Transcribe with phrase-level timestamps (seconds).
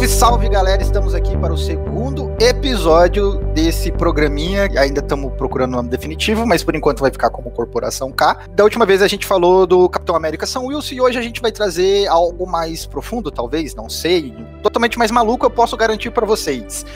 [0.00, 0.82] Salve, salve galera!
[0.82, 4.66] Estamos aqui para o segundo episódio desse programinha.
[4.78, 8.46] Ainda estamos procurando o nome definitivo, mas por enquanto vai ficar como Corporação K.
[8.52, 11.42] Da última vez a gente falou do Capitão América São Wilson e hoje a gente
[11.42, 14.34] vai trazer algo mais profundo, talvez, não sei.
[14.62, 16.86] Totalmente mais maluco, eu posso garantir para vocês.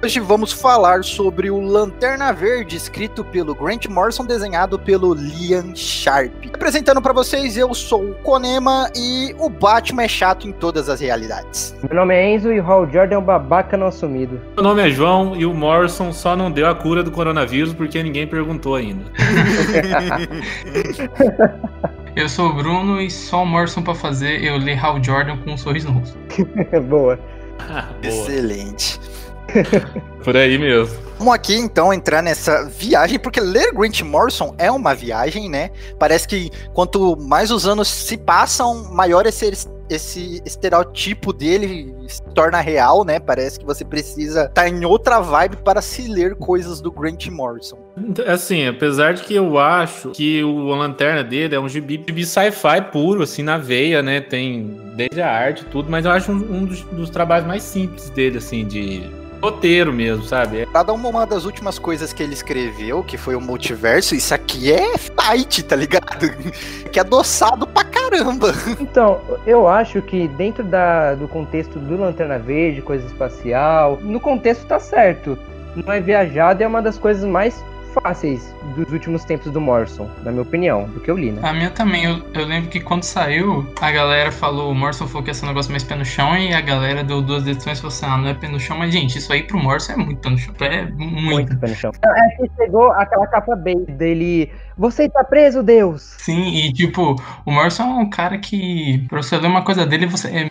[0.00, 6.32] Hoje vamos falar sobre o Lanterna Verde, escrito pelo Grant Morrison, desenhado pelo Liam Sharp.
[6.54, 11.00] Apresentando para vocês, eu sou o Konema e o Batman é chato em todas as
[11.00, 11.74] realidades.
[11.82, 14.40] Meu nome é Enzo e o Hal Jordan é um babaca não assumido.
[14.54, 18.00] Meu nome é João e o Morrison só não deu a cura do coronavírus porque
[18.00, 19.02] ninguém perguntou ainda.
[22.14, 25.54] eu sou o Bruno e só o Morrison para fazer eu ler Hal Jordan com
[25.54, 26.16] um sorriso no rosto.
[26.88, 27.18] Boa.
[27.58, 27.88] Boa.
[28.00, 29.00] Excelente.
[30.24, 31.08] Por aí mesmo.
[31.18, 35.70] Vamos aqui então entrar nessa viagem, porque ler Grant Morrison é uma viagem, né?
[35.98, 39.50] Parece que quanto mais os anos se passam, maior esse,
[39.90, 43.18] esse estereotipo dele se torna real, né?
[43.18, 47.26] Parece que você precisa estar tá em outra vibe para se ler coisas do Grant
[47.26, 47.78] Morrison.
[48.26, 52.80] Assim, apesar de que eu acho que o Lanterna dele é um gibi, gibi sci-fi
[52.92, 54.20] puro, assim, na veia, né?
[54.20, 57.64] Tem desde a arte e tudo, mas eu acho um, um dos, dos trabalhos mais
[57.64, 59.02] simples dele, assim, de
[59.42, 60.66] roteiro mesmo, sabe?
[60.66, 64.96] Cada uma das últimas coisas que ele escreveu, que foi o multiverso, isso aqui é
[64.98, 66.30] fight, tá ligado?
[66.90, 68.52] que é adoçado pra caramba.
[68.80, 74.66] Então, eu acho que dentro da, do contexto do Lanterna Verde, coisa espacial, no contexto
[74.66, 75.38] tá certo.
[75.76, 77.62] Não é viajado, é uma das coisas mais
[78.02, 81.40] fáceis dos últimos tempos do Morrison, na minha opinião, do que eu li, né?
[81.42, 82.04] A minha também.
[82.04, 85.44] Eu, eu lembro que quando saiu, a galera falou, o Morrison falou que ia ser
[85.44, 88.06] um negócio mais pé no chão, e a galera deu duas edições e falou assim:
[88.06, 90.30] ah, não é pé no chão, mas gente, isso aí pro Morrison é muito pé
[90.30, 90.54] no chão.
[90.60, 91.22] É muito.
[91.22, 91.92] Muito pé no chão.
[92.04, 94.50] É que chegou aquela capa bem dele.
[94.76, 96.14] Você tá preso, Deus!
[96.18, 100.06] Sim, e tipo, o Morrison é um cara que, pra você ler uma coisa dele,
[100.06, 100.50] você é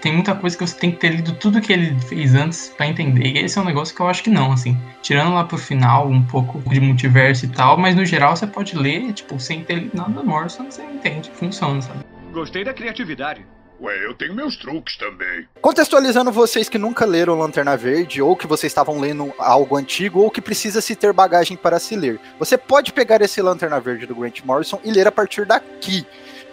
[0.00, 2.86] tem muita coisa que você tem que ter lido tudo que ele fez antes para
[2.86, 3.26] entender.
[3.26, 4.76] E esse é um negócio que eu acho que não, assim.
[5.02, 8.76] Tirando lá pro final um pouco de multiverso e tal, mas no geral você pode
[8.76, 12.00] ler, tipo, sem ter lido nada do Morrison, você entende, funciona, sabe?
[12.32, 13.44] Gostei da criatividade.
[13.80, 15.46] Ué, eu tenho meus truques também.
[15.60, 20.30] Contextualizando vocês que nunca leram Lanterna Verde, ou que vocês estavam lendo algo antigo, ou
[20.32, 22.18] que precisa se ter bagagem para se ler.
[22.40, 26.04] Você pode pegar esse Lanterna Verde do Grant Morrison e ler a partir daqui.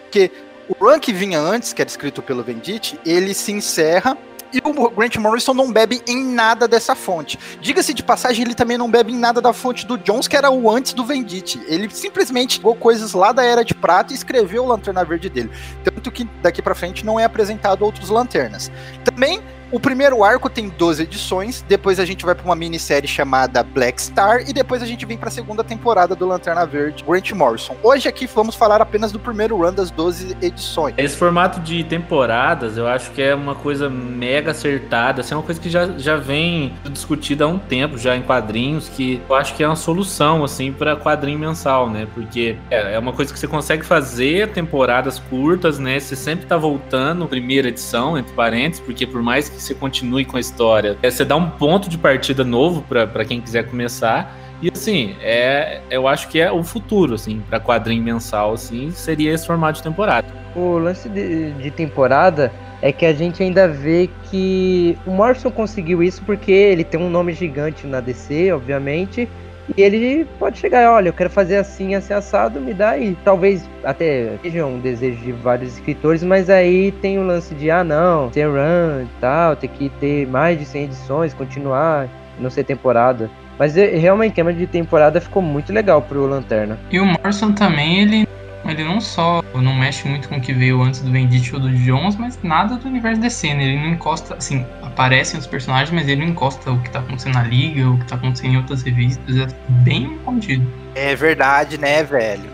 [0.04, 0.32] Porque
[0.68, 4.18] o run que vinha antes, que era escrito pelo Venditti, ele se encerra
[4.54, 7.38] e o Grant Morrison não bebe em nada dessa fonte.
[7.60, 10.50] Diga-se de passagem, ele também não bebe em nada da fonte do Jones, que era
[10.50, 11.62] o antes do Venditti.
[11.68, 15.52] Ele simplesmente pegou coisas lá da Era de Prata e escreveu o Lanterna Verde dele.
[15.84, 18.72] Tanto que daqui para frente não é apresentado outros lanternas.
[19.04, 23.64] Também o primeiro arco tem 12 edições, depois a gente vai para uma minissérie chamada
[23.64, 27.32] Black Star e depois a gente vem para a segunda temporada do Lanterna Verde, Grant
[27.32, 27.76] Morrison.
[27.84, 30.96] Hoje aqui vamos falar apenas do primeiro run das 12 edições.
[30.98, 35.44] Esse formato de temporadas, eu acho que é uma coisa mega acertada, assim, é uma
[35.44, 39.56] coisa que já, já vem discutida há um tempo já em quadrinhos, que eu acho
[39.56, 42.08] que é uma solução assim para quadrinho mensal, né?
[42.14, 46.00] Porque é, é uma coisa que você consegue fazer temporadas curtas, né?
[46.00, 50.26] Você sempre tá voltando primeira edição, entre parênteses, porque por mais que que você continue
[50.26, 50.98] com a história.
[51.02, 54.36] É, você dá um ponto de partida novo para quem quiser começar.
[54.62, 59.34] E assim, é, eu acho que é o futuro, assim, para quadrinho mensal, assim, seria
[59.34, 60.28] esse formato de temporada.
[60.56, 62.52] O lance de, de temporada
[62.82, 67.10] é que a gente ainda vê que o Morrison conseguiu isso porque ele tem um
[67.10, 69.28] nome gigante na DC, obviamente,
[69.76, 73.18] e ele pode chegar, olha, eu quero fazer assim, assim, assado, me dá aí.
[73.24, 77.84] Talvez até seja um desejo de vários escritores, mas aí tem o lance de, ah,
[77.84, 82.08] não, ter run e tal, ter que ter mais de 100 edições, continuar,
[82.40, 83.30] não ser temporada.
[83.58, 86.78] Mas é, realmente, o esquema de temporada ficou muito legal pro Lanterna.
[86.92, 88.28] E o Morrison também, ele
[88.72, 91.70] ele não só não mexe muito com o que veio antes do Venditti ou do
[91.70, 93.64] Jones, mas nada do universo DC, né?
[93.64, 97.34] Ele não encosta, assim, aparecem os personagens, mas ele não encosta o que tá acontecendo
[97.34, 99.48] na Liga, o que tá acontecendo em outras revistas, é
[99.84, 100.66] bem contido.
[100.96, 102.50] É verdade, né, velho?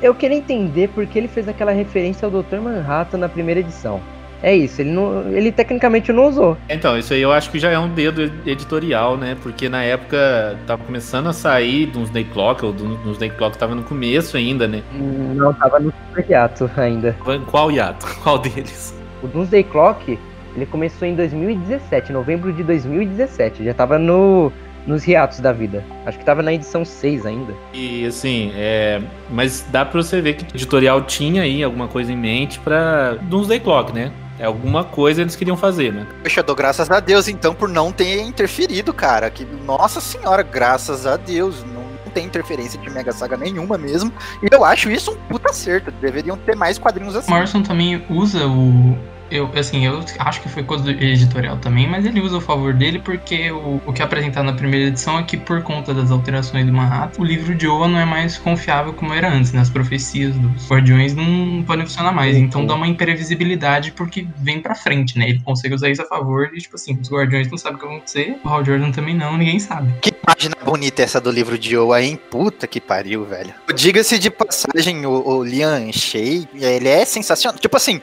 [0.00, 2.56] Eu queria entender porque ele fez aquela referência ao Dr.
[2.56, 4.00] Manhattan na primeira edição.
[4.44, 6.54] É isso, ele, não, ele tecnicamente não usou.
[6.68, 9.38] Então, isso aí eu acho que já é um dedo editorial, né?
[9.42, 12.74] Porque na época tava começando a sair uns Day Clock, ou
[13.06, 14.82] uns Day Clock tava no começo ainda, né?
[15.34, 17.16] Não, tava no super hiato ainda.
[17.50, 18.06] Qual hiato?
[18.22, 18.94] Qual deles?
[19.22, 20.18] O Doomsday Clock,
[20.54, 23.64] ele começou em 2017, novembro de 2017.
[23.64, 24.52] Já tava no,
[24.86, 25.82] nos hiatos da vida.
[26.04, 27.54] Acho que tava na edição 6 ainda.
[27.72, 29.00] E assim, é...
[29.30, 33.14] mas dá pra você ver que o editorial tinha aí alguma coisa em mente pra
[33.22, 34.12] Doomsday Clock, né?
[34.38, 36.06] É alguma coisa eles queriam fazer, né?
[36.22, 39.30] Poxa, eu dou graças a Deus então por não ter interferido, cara.
[39.30, 41.64] Que, nossa senhora, graças a Deus.
[41.64, 44.12] Não tem interferência de Mega Saga nenhuma mesmo.
[44.42, 45.90] E eu acho isso um puta acerto.
[45.92, 47.30] Deveriam ter mais quadrinhos assim.
[47.30, 48.96] Morrison também usa o,
[49.30, 52.98] Eu, assim, eu acho que foi coisa editorial também, mas ele usa o favor dele
[52.98, 56.66] porque o, o que é apresentado na primeira edição é que, por conta das alterações
[56.66, 59.60] do Manhattan, o livro de Oa não é mais confiável como era antes, né?
[59.60, 62.36] As profecias dos Guardiões não podem funcionar mais.
[62.36, 65.28] Então dá uma imprevisibilidade porque vem pra frente, né?
[65.30, 67.86] Ele consegue usar isso a favor e, tipo assim, os Guardiões não sabem o que
[67.86, 69.92] vai acontecer, o Hal Jordan também não, ninguém sabe.
[70.00, 72.18] Que página bonita essa do livro de Oa, hein?
[72.30, 73.54] Puta que pariu, velho.
[73.74, 77.58] Diga-se de passagem, o, o Liam Shea, ele é sensacional.
[77.58, 78.00] Tipo assim,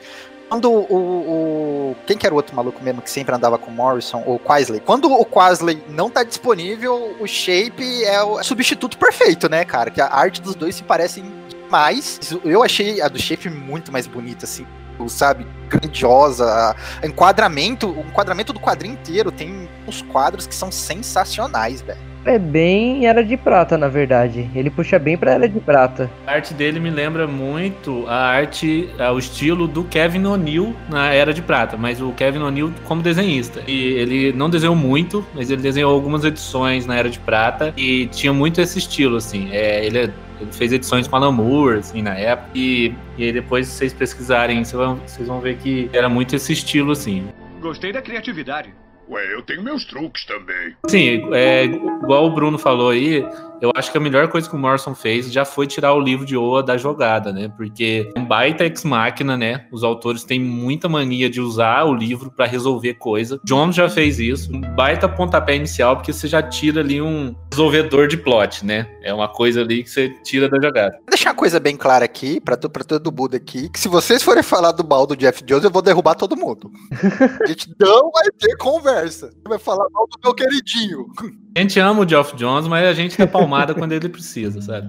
[0.52, 3.74] quando o, o, Quem que era o outro maluco mesmo que sempre andava com o
[3.74, 4.22] Morrison?
[4.26, 4.80] O Quasley.
[4.80, 9.90] Quando o Quasley não tá disponível, o Shape é o substituto perfeito, né, cara?
[9.90, 12.20] Que a arte dos dois se parecem demais.
[12.44, 14.66] Eu achei a do Shape muito mais bonita, assim
[15.08, 16.76] sabe, grandiosa.
[17.02, 22.11] Enquadramento, o enquadramento do quadrinho inteiro tem uns quadros que são sensacionais, velho.
[22.24, 24.48] É bem Era de Prata, na verdade.
[24.54, 26.08] Ele puxa bem pra Era de Prata.
[26.26, 31.34] A arte dele me lembra muito a arte, o estilo do Kevin O'Neill na Era
[31.34, 33.62] de Prata, mas o Kevin O'Neill como desenhista.
[33.66, 38.06] E ele não desenhou muito, mas ele desenhou algumas edições na Era de Prata e
[38.06, 39.48] tinha muito esse estilo, assim.
[39.50, 42.50] É, ele, ele fez edições com Alan Moore, assim, na época.
[42.54, 46.36] E, e aí depois, se vocês pesquisarem, vocês vão, vocês vão ver que era muito
[46.36, 47.26] esse estilo, assim.
[47.60, 48.72] Gostei da criatividade.
[49.08, 50.74] Ué, eu tenho meus truques também.
[50.88, 53.24] Sim, é, igual o Bruno falou aí,
[53.62, 56.26] eu acho que a melhor coisa que o Morrison fez já foi tirar o livro
[56.26, 57.48] de Oa da jogada, né?
[57.56, 59.66] Porque é um baita ex-máquina, né?
[59.70, 63.40] Os autores têm muita mania de usar o livro para resolver coisa.
[63.44, 64.52] John já fez isso.
[64.52, 68.88] Um baita pontapé inicial, porque você já tira ali um resolvedor de plot, né?
[69.00, 70.96] É uma coisa ali que você tira da jogada.
[70.96, 74.24] Vou deixar uma coisa bem clara aqui, pra, pra todo mundo aqui, que se vocês
[74.24, 76.68] forem falar do mal do Jeff Jones, eu vou derrubar todo mundo.
[77.40, 79.32] a gente não vai ter conversa.
[79.46, 81.06] Vai falar mal do meu queridinho.
[81.54, 84.88] A gente ama o Geoff Jones, mas a gente é palmada quando ele precisa, sabe?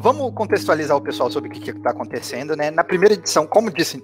[0.00, 2.70] Vamos contextualizar o pessoal sobre o que está acontecendo, né?
[2.70, 4.02] Na primeira edição, como disse,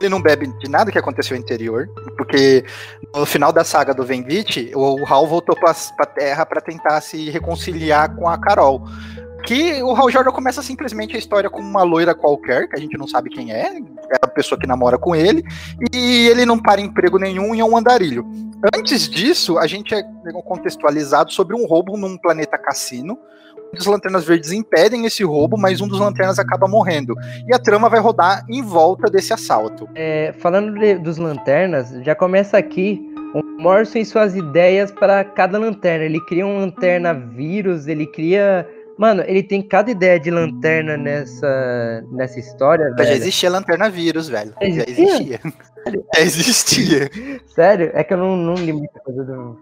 [0.00, 2.64] ele não bebe de nada que aconteceu anterior, porque
[3.14, 7.28] no final da saga do Vendit, o Hal voltou para a Terra para tentar se
[7.28, 8.82] reconciliar com a Carol.
[9.46, 12.98] Que o Hal Jordan começa simplesmente a história com uma loira qualquer, que a gente
[12.98, 15.44] não sabe quem é, é a pessoa que namora com ele,
[15.94, 18.26] e ele não para emprego nenhum e é um andarilho.
[18.76, 20.02] Antes disso, a gente é
[20.44, 23.16] contextualizado sobre um roubo num planeta cassino.
[23.72, 27.14] Os lanternas verdes impedem esse roubo, mas um dos lanternas acaba morrendo.
[27.46, 29.88] E a trama vai rodar em volta desse assalto.
[29.94, 33.00] É, falando de, dos lanternas, já começa aqui
[33.32, 36.04] o Morrison e suas ideias para cada lanterna.
[36.04, 38.66] Ele cria um lanterna vírus, ele cria
[38.98, 43.08] Mano, ele tem cada ideia de lanterna nessa, nessa história, velho.
[43.08, 44.54] Já existia lanterna vírus, velho.
[44.60, 45.40] Já existia.
[46.14, 47.10] Já existia.
[47.54, 47.90] Sério?
[47.94, 49.58] É que eu não, não li muita coisa do,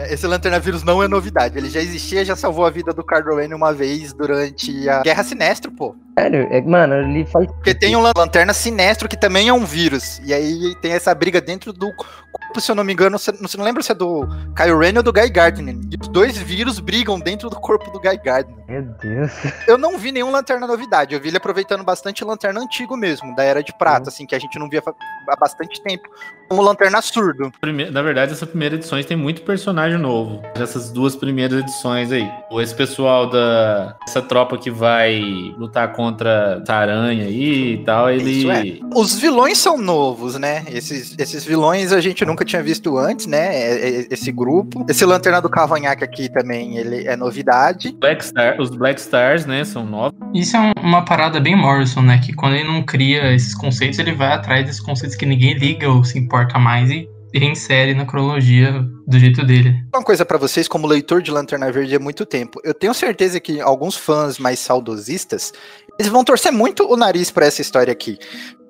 [0.00, 1.56] Esse lanterna vírus não é novidade.
[1.56, 5.22] Ele já existia, já salvou a vida do Carl Wayne uma vez durante a Guerra
[5.22, 5.94] Sinestro, pô.
[6.18, 6.48] Sério?
[6.50, 7.46] É, mano, ele faz.
[7.46, 10.20] Porque tem um lanterna sinestro que também é um vírus.
[10.24, 13.18] E aí tem essa briga dentro do corpo, se eu não me engano.
[13.18, 15.76] Você não lembra se é do Kyle Rayne ou do Guy Gardner.
[15.90, 18.56] E os dois vírus brigam dentro do corpo do Guy Gardner.
[18.68, 19.32] Meu Deus.
[19.66, 21.14] Eu não vi nenhum lanterna novidade.
[21.14, 24.08] Eu vi ele aproveitando bastante lanterna antigo mesmo, da Era de Prata, uhum.
[24.08, 24.82] assim, que a gente não via
[25.28, 26.08] há bastante tempo.
[26.50, 27.52] Como lanterna surdo.
[27.92, 30.42] Na verdade, essa primeira edição tem muito personagem novo.
[30.56, 32.28] Essas duas primeiras edições aí.
[32.60, 33.96] Esse pessoal da.
[34.04, 35.22] Essa tropa que vai
[35.56, 38.50] lutar contra a aranha aí e tal, ele.
[38.50, 38.80] É.
[38.96, 40.64] Os vilões são novos, né?
[40.72, 43.54] Esses, esses vilões a gente nunca tinha visto antes, né?
[43.54, 44.84] É, é, esse grupo.
[44.88, 47.94] Esse lanterna do Cavanhaque aqui também, ele é novidade.
[48.00, 49.64] Black Star, os Black Stars, né?
[49.64, 50.18] São novos.
[50.34, 52.18] Isso é uma parada bem Morrison, né?
[52.18, 55.88] Que quando ele não cria esses conceitos, ele vai atrás desses conceitos que ninguém liga
[55.90, 59.74] ou se importa mais e reinsere na cronologia do jeito dele.
[59.94, 63.38] Uma coisa para vocês, como leitor de Lanterna Verde há muito tempo, eu tenho certeza
[63.38, 65.52] que alguns fãs mais saudosistas,
[65.98, 68.18] eles vão torcer muito o nariz para essa história aqui.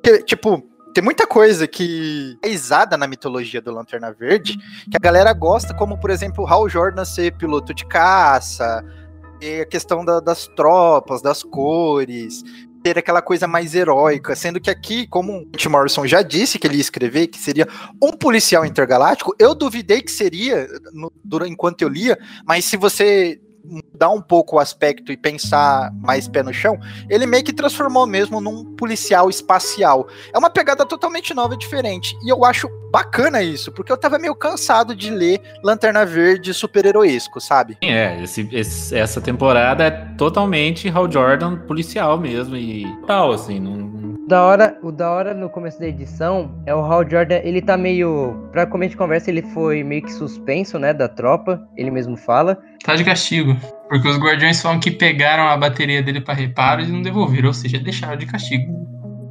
[0.02, 0.62] Porque, tipo,
[0.94, 4.58] tem muita coisa que é isada na mitologia do Lanterna Verde,
[4.90, 8.84] que a galera gosta, como, por exemplo, Hal Jordan ser piloto de caça,
[9.62, 12.42] a questão da, das tropas, das cores,
[12.82, 16.66] ter aquela coisa mais heróica, sendo que aqui, como o Tim Morrison já disse que
[16.66, 17.68] ele ia escrever, que seria
[18.02, 23.40] um policial intergaláctico, eu duvidei que seria no, durante, enquanto eu lia, mas se você
[23.64, 28.06] mudar um pouco o aspecto e pensar mais pé no chão, ele meio que transformou
[28.06, 30.08] mesmo num policial espacial.
[30.32, 32.16] É uma pegada totalmente nova e diferente.
[32.24, 37.40] E eu acho bacana isso, porque eu tava meio cansado de ler Lanterna Verde super-heroísco,
[37.40, 37.78] sabe?
[37.82, 43.90] É, esse, esse, essa temporada é totalmente Hal Jordan policial mesmo e tal, assim, não,
[44.30, 47.76] da hora, o da hora no começo da edição é o Hal Jordan, ele tá
[47.76, 48.48] meio.
[48.52, 52.56] Pra começo de conversa, ele foi meio que suspenso, né, da tropa, ele mesmo fala.
[52.84, 53.56] Tá de castigo.
[53.90, 57.52] Porque os guardiões falam que pegaram a bateria dele para reparo e não devolveram, ou
[57.52, 58.72] seja, deixaram de castigo.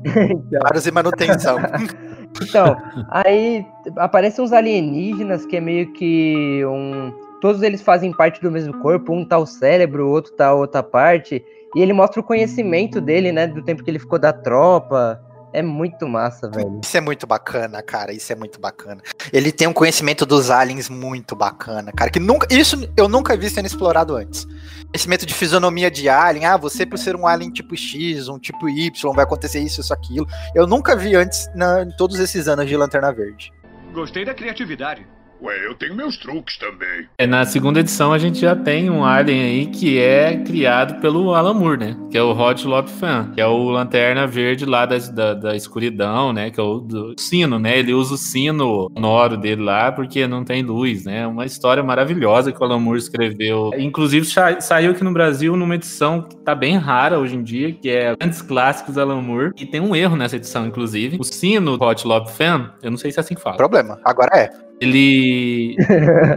[0.04, 1.58] Reparos e manutenção.
[2.44, 2.78] Então,
[3.10, 3.66] aí
[3.98, 7.12] aparecem uns alienígenas que é meio que um.
[7.42, 10.54] Todos eles fazem parte do mesmo corpo, um tá o cérebro, o outro tá a
[10.54, 11.44] outra parte.
[11.76, 13.48] E ele mostra o conhecimento dele, né?
[13.48, 15.20] Do tempo que ele ficou da tropa.
[15.52, 16.80] É muito massa, velho.
[16.84, 18.14] Isso é muito bacana, cara.
[18.14, 19.02] Isso é muito bacana.
[19.34, 22.12] Ele tem um conhecimento dos aliens muito bacana, cara.
[22.12, 22.48] Que nunca.
[22.54, 24.46] Isso eu nunca vi sendo explorado antes.
[24.92, 26.46] Conhecimento de fisionomia de alien.
[26.46, 29.94] Ah, você por ser um alien tipo X, um tipo Y, vai acontecer isso, isso,
[29.94, 30.28] aquilo.
[30.54, 33.52] Eu nunca vi antes na, em todos esses anos de Lanterna Verde.
[33.94, 35.08] Gostei da criatividade.
[35.42, 37.08] Ué, eu tenho meus truques também.
[37.18, 41.34] É, na segunda edição a gente já tem um alien aí que é criado pelo
[41.34, 41.98] Alan Moore, né?
[42.12, 45.56] Que é o Hot Lop Fan, que é o Lanterna Verde lá da, da, da
[45.56, 46.52] escuridão, né?
[46.52, 47.80] Que é o do sino, né?
[47.80, 51.26] Ele usa o sino sonoro dele lá porque não tem luz, né?
[51.26, 53.72] Uma história maravilhosa que o Alan Moore escreveu.
[53.78, 54.26] Inclusive
[54.60, 58.14] saiu aqui no Brasil numa edição que tá bem rara hoje em dia, que é
[58.16, 59.52] Grandes Clássicos Alan Moore.
[59.56, 61.18] E tem um erro nessa edição, inclusive.
[61.18, 63.56] O sino do Hot Lop Fan, eu não sei se é assim que fala.
[63.56, 64.69] Problema, agora é.
[64.80, 65.76] Ele.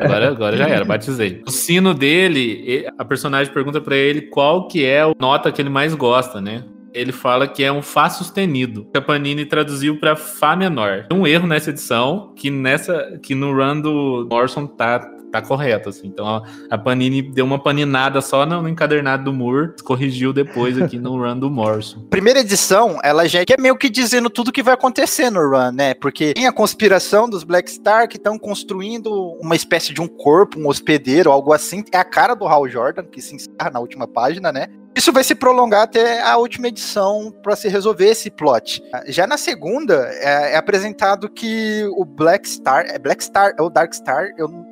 [0.03, 1.43] Agora, agora já era, batizei.
[1.47, 5.71] O sino dele, a personagem pergunta para ele qual que é a nota que ele
[5.71, 6.65] mais gosta, né?
[6.95, 8.87] Ele fala que é um Fá sustenido.
[8.95, 11.07] A Panini traduziu para Fá menor.
[11.09, 15.01] Tem um erro nessa edição que nessa que no run do Morrison tá
[15.33, 16.07] tá correto, assim.
[16.07, 20.81] Então a, a Panini deu uma paninada só no, no, encadernado do Moore, corrigiu depois
[20.81, 22.01] aqui no run do Morrison.
[22.11, 25.95] Primeira edição, ela já é meio que dizendo tudo que vai acontecer no run, né?
[25.95, 29.11] Porque tem a conspiração dos Black Star que estão construindo
[29.41, 31.83] uma espécie de um corpo, um hospedeiro, algo assim.
[31.91, 34.67] É a cara do Hal Jordan, que se encerra na última página, né?
[34.95, 38.83] Isso vai se prolongar até a última edição para se resolver esse plot.
[39.07, 43.71] Já na segunda, é, é, apresentado que o Black Star, é Black Star, é o
[43.71, 44.72] Dark Star, eu Black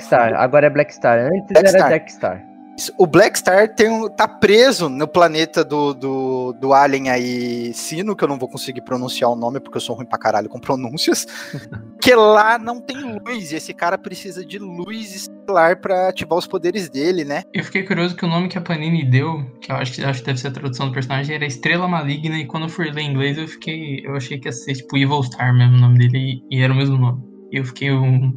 [0.00, 1.18] Star, agora é Black Star.
[1.18, 1.88] Antes Black era Star.
[1.90, 2.50] Jack Star.
[2.96, 8.16] O Black Star tem um, tá preso no planeta do, do, do Alien aí, Sino,
[8.16, 10.58] que eu não vou conseguir pronunciar o nome porque eu sou ruim pra caralho com
[10.58, 11.26] pronúncias.
[12.00, 16.46] que lá não tem luz e esse cara precisa de luz estelar pra ativar os
[16.46, 17.42] poderes dele, né?
[17.52, 20.20] Eu fiquei curioso que o nome que a Panini deu, que eu acho que, acho
[20.20, 22.38] que deve ser a tradução do personagem, era Estrela Maligna.
[22.38, 24.00] E quando eu fui ler em inglês, eu fiquei.
[24.06, 26.72] Eu achei que ia ser tipo Evil Star mesmo o nome dele e, e era
[26.72, 27.22] o mesmo nome.
[27.52, 28.32] E eu fiquei um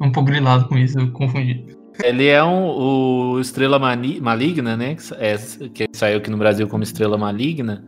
[0.00, 1.64] um pouco grilado com isso, eu confundi.
[2.02, 4.96] Ele é um, o Estrela Maligna, né?
[4.96, 5.36] Que, é,
[5.68, 7.84] que saiu aqui no Brasil como Estrela Maligna.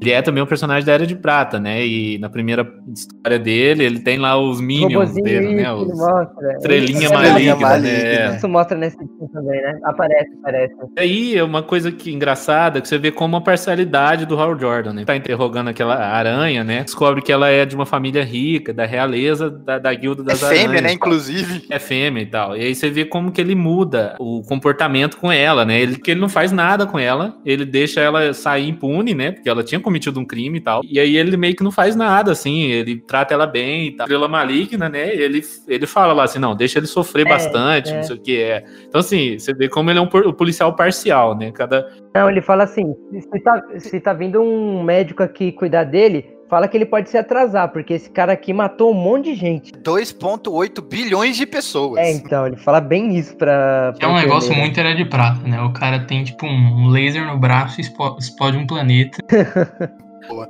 [0.00, 1.84] Ele é também um personagem da Era de Prata, né?
[1.86, 5.72] E na primeira história dele, ele tem lá os minions dele, né?
[5.72, 6.56] Os mostra.
[6.56, 8.36] Estrelinha é maligna, maligna, né?
[8.36, 9.78] Isso mostra nesse filme também, né?
[9.84, 10.74] Aparece, aparece.
[10.96, 14.58] E aí é uma coisa que engraçada que você vê como a parcialidade do Hal
[14.58, 15.04] Jordan, né?
[15.04, 16.82] Tá interrogando aquela aranha, né?
[16.84, 20.46] Descobre que ela é de uma família rica, da realeza da, da guilda das é
[20.46, 20.64] aranhas.
[20.64, 20.92] É fêmea, né?
[20.92, 21.64] Inclusive.
[21.68, 22.56] É fêmea e tal.
[22.56, 25.80] E aí você vê como que ele muda o comportamento com ela, né?
[25.80, 29.32] Ele, que ele não faz nada com ela, ele deixa ela sair impune, né?
[29.32, 30.80] Porque ela tinha cometido um crime e tal.
[30.84, 34.06] E aí ele meio que não faz nada, assim, ele trata ela bem e tal.
[34.06, 35.12] Estrela maligna, né?
[35.14, 37.96] Ele, ele fala lá assim, não, deixa ele sofrer é, bastante, é.
[37.96, 38.64] não sei o que é.
[38.88, 41.50] Então, assim, você vê como ele é um policial parcial, né?
[41.52, 41.88] Cada.
[42.14, 46.66] Não, ele fala assim: se tá, se tá vindo um médico aqui cuidar dele, fala
[46.66, 49.72] que ele pode se atrasar, porque esse cara aqui matou um monte de gente.
[49.72, 51.98] 2,8 bilhões de pessoas.
[51.98, 53.94] É, então, ele fala bem isso pra.
[53.96, 55.62] pra é um negócio muito era de prata, né?
[55.62, 57.84] O cara tem, tipo, um laser no braço e
[58.18, 59.18] explode um planeta.
[60.28, 60.48] boa.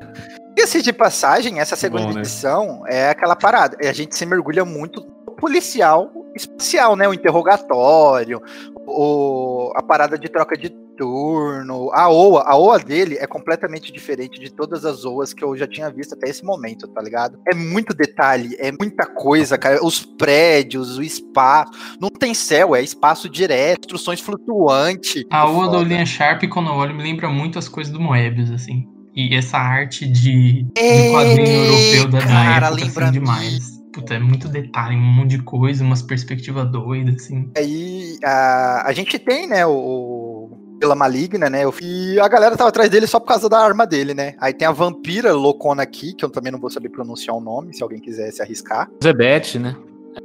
[0.57, 2.21] Diga-se de passagem, essa segunda Bom, né?
[2.21, 3.77] edição é aquela parada.
[3.81, 7.09] A gente se mergulha muito no policial espacial, né?
[7.09, 8.41] O interrogatório,
[8.87, 11.91] o, a parada de troca de turno.
[11.95, 15.67] A OA, a OA dele é completamente diferente de todas as OAs que eu já
[15.67, 17.39] tinha visto até esse momento, tá ligado?
[17.51, 19.83] É muito detalhe, é muita coisa, cara.
[19.83, 21.73] Os prédios, o espaço.
[21.99, 25.25] Não tem céu, é espaço direto, instruções flutuantes.
[25.31, 28.51] A OA do Linha Sharp, quando eu olho, me lembra muito as coisas do Moebius,
[28.51, 28.87] assim.
[29.17, 33.81] E essa arte de, de quadrinho europeu da, cara, da época, assim, demais.
[33.93, 37.51] Puta, é muito detalhe, um monte de coisa, umas perspectivas doidas, assim.
[37.57, 41.61] Aí a, a gente tem, né, o, pela maligna, né?
[41.83, 44.35] E a galera tava atrás dele só por causa da arma dele, né?
[44.41, 47.75] Aí tem a vampira loucona aqui, que eu também não vou saber pronunciar o nome,
[47.75, 48.91] se alguém quiser se arriscar.
[49.05, 49.77] Zebete, né?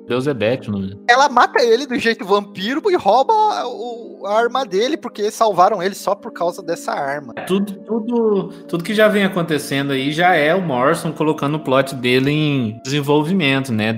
[0.08, 3.34] Beelzebeth, não Ela mata ele do jeito vampiro e rouba
[3.66, 7.34] o, a arma dele, porque salvaram ele só por causa dessa arma.
[7.48, 11.96] Tudo, tudo, tudo que já vem acontecendo aí já é o Morrison colocando o plot
[11.96, 13.94] dele em desenvolvimento, né?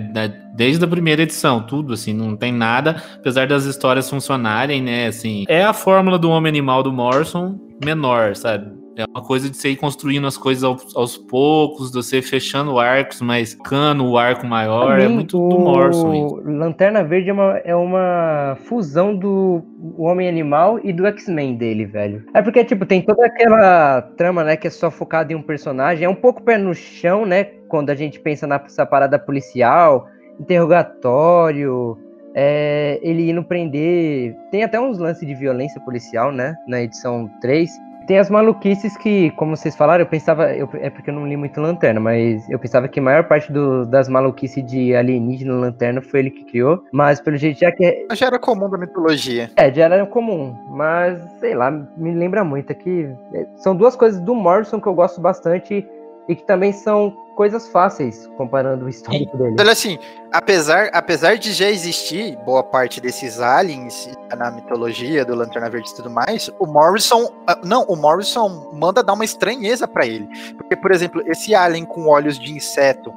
[0.56, 5.08] Desde a primeira edição, tudo assim, não tem nada, apesar das histórias funcionarem, né?
[5.08, 8.87] Assim, é a fórmula do homem animal do Morrison menor, sabe?
[8.98, 12.80] É uma coisa de você ir construindo as coisas aos, aos poucos, de você fechando
[12.80, 15.00] arcos, mas cano o arco maior.
[15.00, 16.36] É mim, muito do Morrison isso.
[16.36, 19.64] o Lanterna Verde é uma, é uma fusão do
[20.00, 22.24] Homem-Animal e do X-Men dele, velho.
[22.34, 26.04] É porque, tipo, tem toda aquela trama, né, que é só focada em um personagem.
[26.04, 30.08] É um pouco pé no chão, né, quando a gente pensa nessa parada policial,
[30.40, 31.98] interrogatório,
[32.34, 34.36] é, ele indo prender.
[34.52, 37.70] Tem até uns lances de violência policial, né, na edição 3.
[38.08, 40.54] Tem as maluquices que, como vocês falaram, eu pensava.
[40.56, 43.52] Eu, é porque eu não li muito Lanterna, mas eu pensava que a maior parte
[43.52, 46.84] do- das maluquices de alienígena Lanterna foi ele que criou.
[46.92, 49.52] Mas pelo jeito, já que é, já era comum da mitologia.
[49.58, 53.10] é, já era comum, mas sei lá, me lembra muito aqui.
[53.58, 55.86] São duas coisas do Morrison que eu gosto bastante
[56.30, 59.56] e que também são coisas fáceis comparando o histórico dele.
[59.60, 60.00] Olha assim,
[60.32, 65.96] apesar, apesar de já existir boa parte desses aliens na mitologia do Lanterna Verde e
[65.96, 70.28] tudo mais, o Morrison, ah, não, o Morrison manda dar uma estranheza pra ele.
[70.58, 73.14] Porque, por exemplo, esse alien com olhos de inseto,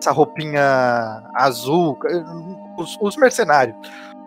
[0.00, 1.98] essa roupinha azul,
[2.78, 3.76] os, os mercenários,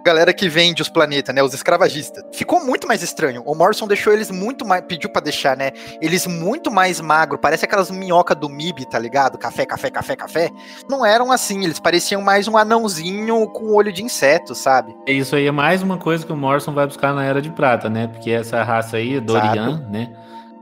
[0.03, 3.43] galera que vende os planetas, né, os escravagistas, ficou muito mais estranho.
[3.45, 7.65] O Morrison deixou eles muito mais, pediu pra deixar, né, eles muito mais magro, parece
[7.65, 9.37] aquelas minhoca do MIB, tá ligado?
[9.37, 10.49] Café, café, café, café
[10.89, 14.95] não eram assim, eles pareciam mais um anãozinho com olho de inseto, sabe?
[15.07, 17.89] Isso aí é mais uma coisa que o Morrison vai buscar na Era de Prata,
[17.89, 18.07] né?
[18.07, 20.09] Porque essa raça aí, Dorian, né?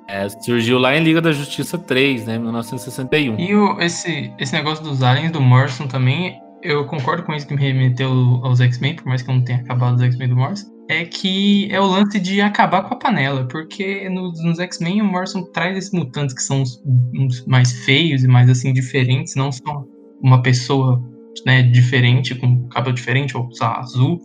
[0.08, 2.40] é, surgiu lá em Liga da Justiça 3, né?
[2.40, 3.38] 1961.
[3.38, 7.56] E o, esse, esse negócio dos aliens do Morrison também, eu concordo com isso que
[7.56, 8.12] me remeteu
[8.44, 10.68] aos X-Men, por mais que eu não tenha acabado os X-Men do Morrison.
[10.90, 15.06] É que é o lance de acabar com a panela, porque nos, nos X-Men o
[15.06, 16.82] Morrison traz esses mutantes que são os,
[17.14, 19.86] uns mais feios e mais assim diferentes, não são
[20.22, 21.04] uma pessoa
[21.46, 24.22] né, diferente, com cabelo diferente ou azul.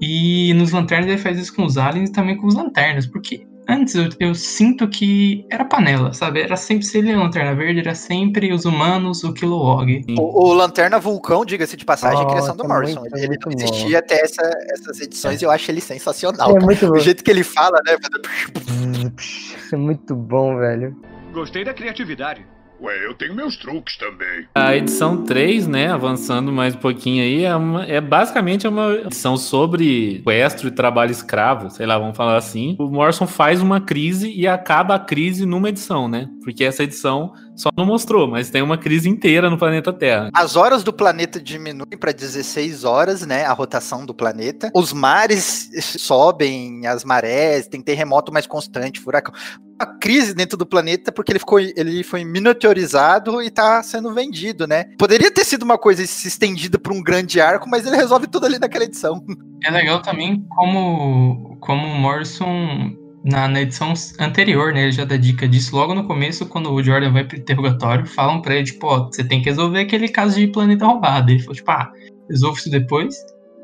[0.00, 3.46] E nos Lanternas ele faz isso com os aliens e também com os Lanternas, porque
[3.70, 6.40] antes eu, eu sinto que era panela, sabe?
[6.40, 10.04] Era sempre, se ele é Lanterna Verde, era sempre os humanos, o Kilowog.
[10.18, 13.00] O, o Lanterna Vulcão, diga-se de passagem, é criação do Morrison.
[13.00, 13.62] muito, ele muito não bom.
[13.64, 16.56] existia até essa- essas edições e eu acho ele sensacional.
[16.56, 16.94] É muito bom.
[16.94, 17.96] O jeito que ele fala, né?
[19.72, 20.96] É muito bom, velho.
[21.32, 22.44] Gostei da criatividade.
[22.82, 24.46] Ué, eu tenho meus truques também.
[24.54, 29.36] A edição 3, né, avançando mais um pouquinho aí, é, uma- é basicamente uma edição
[29.36, 32.76] sobre sequestro e trabalho escravo, sei lá, vamos falar assim.
[32.78, 36.28] O Morrison faz uma crise e acaba a crise numa edição, né?
[36.42, 40.30] Porque essa edição só não mostrou, mas tem uma crise inteira no planeta Terra.
[40.34, 43.44] As horas do planeta diminuem para 16 horas, né?
[43.44, 44.70] A rotação do planeta.
[44.74, 49.34] Os mares sobem, as marés, tem terremoto mais constante, furacão.
[49.80, 54.66] Uma crise dentro do planeta porque ele ficou, ele foi miniaturizado e tá sendo vendido,
[54.66, 54.84] né?
[54.98, 58.46] Poderia ter sido uma coisa se estendida para um grande arco, mas ele resolve tudo
[58.46, 59.24] ali naquela edição.
[59.64, 65.16] É legal também como, como o Morrison, na, na edição anterior, né, ele já dá
[65.16, 65.74] dica disso.
[65.76, 69.22] Logo no começo, quando o Jordan vai pro interrogatório, falam pra ele, tipo, ó, você
[69.22, 71.30] tem que resolver aquele caso de planeta roubado.
[71.30, 71.90] Ele falou, tipo, ah,
[72.28, 73.14] resolve isso depois.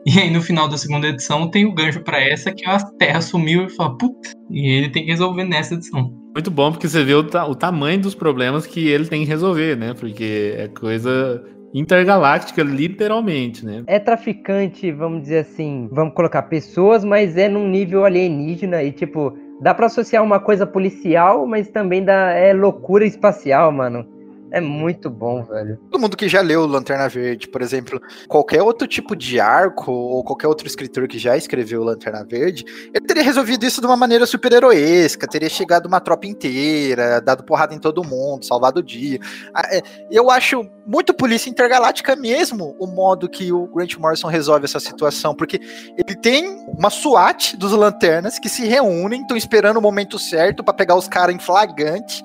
[0.06, 3.20] E aí no final da segunda edição tem o gancho pra essa, que a Terra
[3.20, 6.12] sumiu e fala, puta, e ele tem que resolver nessa edição.
[6.32, 9.28] Muito bom, porque você vê o, ta- o tamanho dos problemas que ele tem que
[9.28, 9.94] resolver, né?
[9.94, 11.42] Porque é coisa
[11.74, 13.82] intergaláctica, literalmente, né?
[13.86, 19.36] É traficante, vamos dizer assim, vamos colocar pessoas, mas é num nível alienígena e tipo,
[19.60, 24.15] dá pra associar uma coisa policial, mas também dá é loucura espacial, mano.
[24.56, 25.76] É muito bom, velho.
[25.90, 30.24] Todo mundo que já leu Lanterna Verde, por exemplo, qualquer outro tipo de arco, ou
[30.24, 32.64] qualquer outro escritor que já escreveu Lanterna Verde,
[32.94, 37.74] ele teria resolvido isso de uma maneira super-heroesca, teria chegado uma tropa inteira, dado porrada
[37.74, 39.20] em todo mundo, salvado o dia.
[39.52, 44.64] Ah, é, Eu acho muito polícia intergaláctica mesmo o modo que o Grant Morrison resolve
[44.64, 45.60] essa situação, porque
[45.98, 50.72] ele tem uma SWAT dos Lanternas que se reúnem, estão esperando o momento certo para
[50.72, 52.24] pegar os caras em flagrante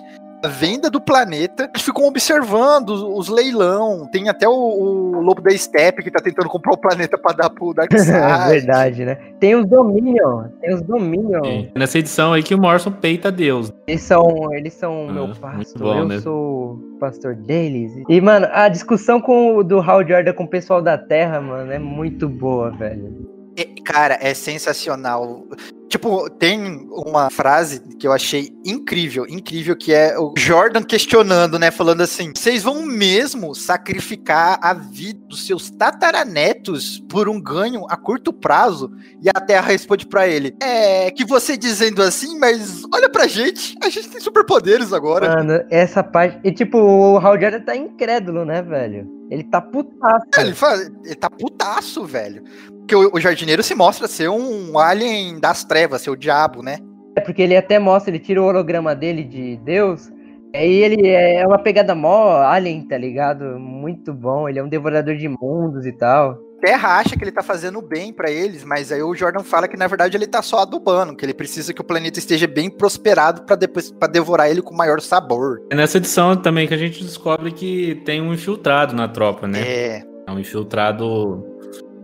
[0.50, 4.08] venda do planeta, eles ficam observando os, os leilão.
[4.12, 7.50] Tem até o, o Lobo da Steppe que tá tentando comprar o planeta pra dar
[7.50, 8.50] pro É Darkseid.
[8.50, 9.16] verdade, né?
[9.40, 11.44] Tem os Dominion, tem os Dominion.
[11.46, 13.72] E nessa edição aí que o Morrison peita Deus.
[13.88, 16.20] Eles são, eles são Ah, meu pastor, bom, eu né?
[16.20, 17.92] sou o pastor deles.
[18.08, 21.72] E, mano, a discussão com o do Hal Jordan com o pessoal da Terra, mano,
[21.72, 23.41] é muito boa, velho.
[23.58, 25.46] É, cara, é sensacional.
[25.92, 31.70] Tipo, tem uma frase que eu achei incrível, incrível, que é o Jordan questionando, né?
[31.70, 37.98] Falando assim: vocês vão mesmo sacrificar a vida dos seus tataranetos por um ganho a
[37.98, 38.90] curto prazo?
[39.22, 43.76] E a Terra responde pra ele: É que você dizendo assim, mas olha pra gente,
[43.84, 45.36] a gente tem superpoderes agora.
[45.36, 46.40] Mano, essa parte.
[46.42, 49.22] E tipo, o Hal Jordan tá incrédulo, né, velho?
[49.30, 50.26] Ele tá putaço.
[50.38, 52.44] É, Ele, fala, ele tá putaço, velho.
[52.92, 56.78] Porque o, o jardineiro se mostra ser um alien das trevas, ser o diabo, né?
[57.16, 60.12] É porque ele até mostra, ele tira o holograma dele de Deus.
[60.54, 63.58] Aí ele é uma pegada mó alien, tá ligado?
[63.58, 64.50] Muito bom.
[64.50, 66.38] Ele é um devorador de mundos e tal.
[66.60, 69.78] Terra acha que ele tá fazendo bem pra eles, mas aí o Jordan fala que
[69.78, 73.44] na verdade ele tá só adubando, que ele precisa que o planeta esteja bem prosperado
[73.44, 75.62] pra depois para devorar ele com maior sabor.
[75.72, 79.62] É nessa edição também que a gente descobre que tem um infiltrado na tropa, né?
[79.62, 80.04] É.
[80.28, 81.51] É um infiltrado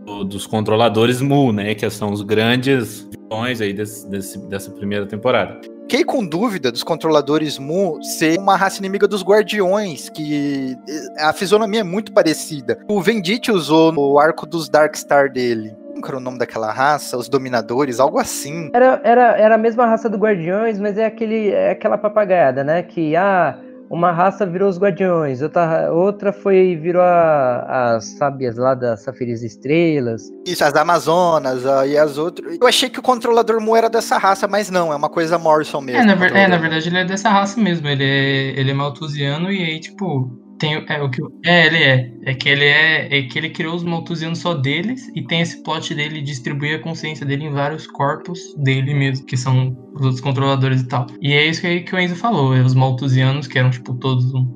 [0.08, 1.74] do- dos controladores Mu, né?
[1.74, 5.60] Que são os grandes vilões aí desse, desse- dessa primeira temporada.
[5.82, 11.32] Fiquei com dúvida dos controladores Mu ser uma raça inimiga dos guardiões, que eh, a
[11.32, 12.78] fisionomia é muito parecida.
[12.88, 15.74] O Vendit usou no arco dos Darkstar dele.
[15.88, 17.16] Como que era o nome daquela raça?
[17.16, 18.70] Os Dominadores, algo assim.
[18.74, 22.82] Era, era, era a mesma raça do Guardiões, mas é, aquele, é aquela papagaiada, né?
[22.82, 23.58] Que, ah,
[23.90, 29.02] uma raça virou os Guardiões, outra, ra- outra foi virou a- as sábias lá das
[29.02, 30.22] Safiras Estrelas.
[30.46, 32.58] Isso, as Amazonas ah, e as outras.
[32.60, 35.80] Eu achei que o controlador Mu era dessa raça, mas não, é uma coisa Morrison
[35.80, 36.02] mesmo.
[36.02, 37.86] É na, ver- é, na verdade ele é dessa raça mesmo.
[37.88, 41.22] Ele é, ele é maltusiano e aí, tipo, tem é o que.
[41.44, 42.12] É, ele é.
[42.24, 43.18] É que ele é.
[43.18, 46.82] É que ele criou os maltusianos só deles e tem esse plot dele distribuir a
[46.82, 51.06] consciência dele em vários corpos dele mesmo, que são os outros controladores e tal.
[51.20, 52.54] E é isso que, que o Enzo falou.
[52.54, 54.46] é Os maltusianos, que eram, tipo, todos um-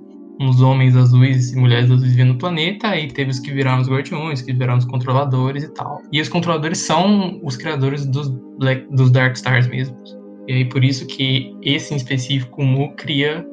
[0.41, 3.89] uns homens azuis e mulheres azuis vivendo no planeta, aí teve os que viraram os
[3.89, 6.03] guardiões, que viraram os controladores e tal.
[6.13, 10.17] E os controladores são os criadores dos, Black, dos Dark Stars mesmos.
[10.49, 13.47] E aí por isso que esse em específico, o Mu, cria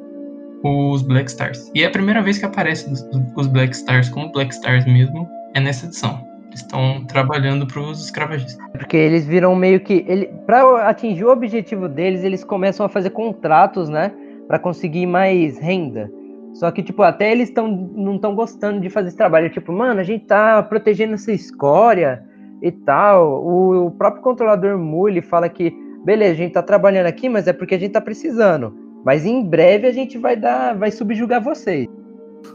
[0.63, 1.72] os Black Stars.
[1.74, 5.28] E é a primeira vez que aparece os, os Black Stars como Black Stars mesmo,
[5.54, 6.28] é nessa edição.
[6.48, 8.58] Eles estão trabalhando para os escravagistas.
[8.72, 10.04] Porque eles viram meio que.
[10.08, 14.12] Ele, pra atingir o objetivo deles, eles começam a fazer contratos, né?
[14.48, 16.12] Pra conseguir mais renda.
[16.54, 19.50] Só que, tipo, até eles tão, não estão gostando de fazer esse trabalho.
[19.52, 22.24] Tipo, mano, a gente tá protegendo essa escória
[22.62, 23.45] e tal.
[23.45, 25.72] O, o próprio controlador Mu, ele fala que,
[26.04, 28.88] beleza, a gente tá trabalhando aqui, mas é porque a gente tá precisando.
[29.06, 31.88] Mas em breve a gente vai dar, vai subjugar vocês.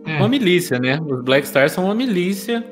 [0.07, 0.17] É.
[0.17, 0.99] Uma milícia, né?
[1.01, 2.65] Os Black Stars são uma milícia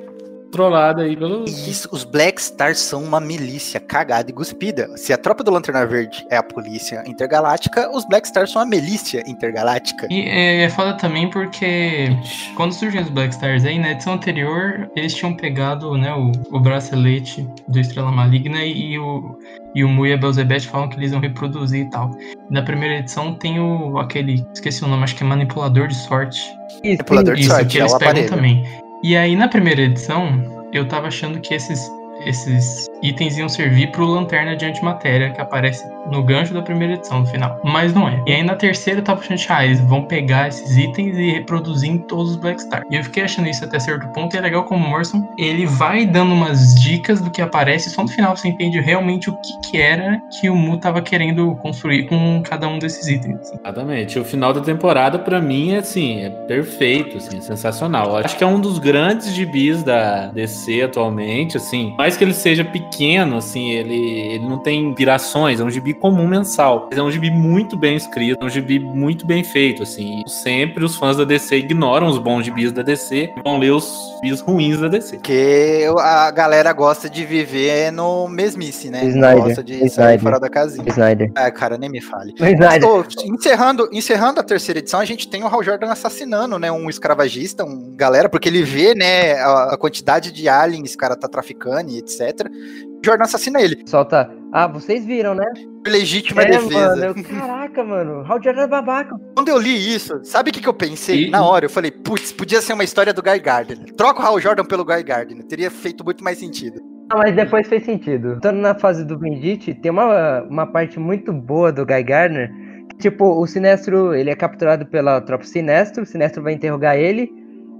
[0.53, 1.45] controlada aí pelo.
[1.45, 4.89] Isso, os Black Stars são uma milícia cagada e cuspida.
[4.97, 8.67] Se a tropa do Lanterna Verde é a polícia intergaláctica, os Black Stars são a
[8.67, 10.07] milícia intergaláctica.
[10.11, 12.09] E é, é foda também porque
[12.55, 16.61] quando surgem os Black Stars aí, na edição anterior, eles tinham pegado né, o, o
[16.61, 19.39] bracelete do Estrela Maligna e o,
[19.75, 22.11] e o Mu e a Belzebeth falam que eles iam reproduzir e tal.
[22.51, 26.41] Na primeira edição tem o aquele, esqueci o nome, acho que é Manipulador de Sorte.
[26.85, 28.31] Isso, Manipulador de Isso, sorte, que é eles o pegam aparelho.
[28.31, 28.82] também.
[29.03, 31.91] E aí, na primeira edição, eu tava achando que esses,
[32.27, 37.21] esses itens iam servir pro Lanterna de Antimatéria, que aparece no gancho da primeira edição,
[37.21, 37.61] no final.
[37.65, 38.23] Mas não é.
[38.27, 41.91] E aí, na terceira, eu tava achando ah, eles vão pegar esses itens e reproduzir
[41.91, 42.83] em todos os Black Star.
[42.91, 45.67] E eu fiquei achando isso até certo ponto, e é legal como o Morrison, ele
[45.67, 49.73] vai dando umas dicas do que aparece, só no final você entende realmente o que
[49.73, 53.41] que era que o Mu tava querendo construir com cada um desses itens.
[53.41, 53.59] assim.
[53.63, 54.19] Exatamente.
[54.19, 58.17] O final da temporada, pra mim, é assim, é perfeito, assim, é sensacional.
[58.17, 61.95] Acho que é um dos grandes gibis da DC atualmente, assim.
[62.13, 66.27] Mais que ele seja pequeno, assim, ele, ele não tem virações, é um gibi comum
[66.27, 66.89] mensal.
[66.91, 70.23] Mas é um gibi muito bem escrito, é um gibi muito bem feito, assim.
[70.27, 73.71] E sempre os fãs da DC ignoram os bons gibis da DC e vão ler
[73.71, 73.91] os
[74.23, 75.17] gibis ruins da DC.
[75.17, 79.05] Porque a galera gosta de viver no mesmice, né?
[79.05, 80.21] Não Snyder, gosta de sair Snyder.
[80.21, 80.89] fora da casinha.
[80.91, 81.33] Snyder.
[81.35, 82.35] Ah, cara, nem me fale.
[82.37, 83.07] Snyder.
[83.25, 87.65] Encerrando, encerrando a terceira edição, a gente tem o Hal Jordan assassinando, né, um escravagista,
[87.65, 91.27] um galera, porque ele vê, né, a, a quantidade de aliens que o cara tá
[91.27, 92.47] traficando e etc.
[92.87, 93.83] O Jordan assassina ele.
[93.87, 94.31] Solta.
[94.53, 95.45] Ah, vocês viram, né?
[95.87, 96.71] Legítima é, defesa.
[96.97, 97.05] mano.
[97.05, 98.25] eu- Caraca, mano.
[98.27, 99.17] Hal Jordan é babaca.
[99.35, 101.25] Quando eu li isso, sabe o que, que eu pensei?
[101.27, 103.93] E- Na hora, eu falei, putz, podia ser uma história do Guy Gardner.
[103.95, 105.43] Troca o Hal Jordan pelo Guy Gardner.
[105.45, 106.81] Teria feito muito mais sentido.
[107.11, 108.35] Ah, mas depois fez sentido.
[108.35, 112.51] Estando na fase do Vendit, tem uma, uma parte muito boa do Guy Gardner.
[112.91, 117.31] Que, tipo, o Sinestro, ele é capturado pela tropa Sinestro, o Sinestro vai interrogar ele.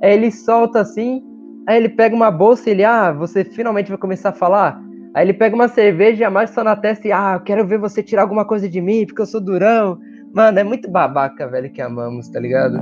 [0.03, 1.23] Aí ele solta assim,
[1.67, 4.81] aí ele pega uma bolsa e ele, ah, você finalmente vai começar a falar?
[5.15, 7.79] Aí ele pega uma cerveja e amassa só na testa e, ah, eu quero ver
[7.79, 9.99] você tirar alguma coisa de mim, porque eu sou durão.
[10.33, 12.81] Mano, é muito babaca, velho, que amamos, tá ligado?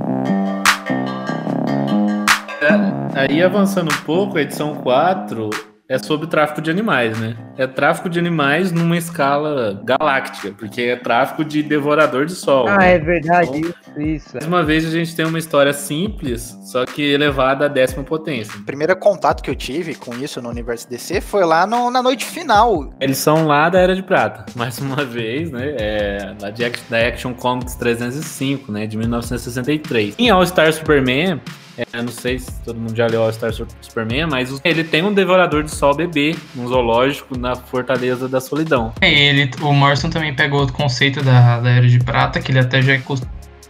[3.13, 7.35] Aí avançando um pouco, edição 4 é sobre tráfico de animais, né?
[7.57, 12.67] É tráfico de animais numa escala galáctica, porque é tráfico de devorador de sol.
[12.67, 12.93] Ah, né?
[12.95, 14.29] é verdade, isso, isso.
[14.33, 18.57] Mais uma vez a gente tem uma história simples, só que elevada à décima potência.
[18.57, 22.01] O primeiro contato que eu tive com isso no universo DC foi lá no- na
[22.01, 22.89] noite final.
[22.99, 25.75] Eles são lá da Era de Prata, mais uma vez, né?
[25.77, 28.87] É, Act- da Action Comics 305, né?
[28.87, 30.15] De 1963.
[30.17, 31.41] Em All Star Superman,
[31.77, 35.13] É, não sei se todo mundo já leu a Star Superman, mas ele tem um
[35.13, 38.93] devorador de sol bebê, um zoológico na Fortaleza da Solidão.
[39.01, 42.59] É, ele, o Morrison também pegou o conceito da, da Era de Prata, que ele
[42.59, 42.95] até já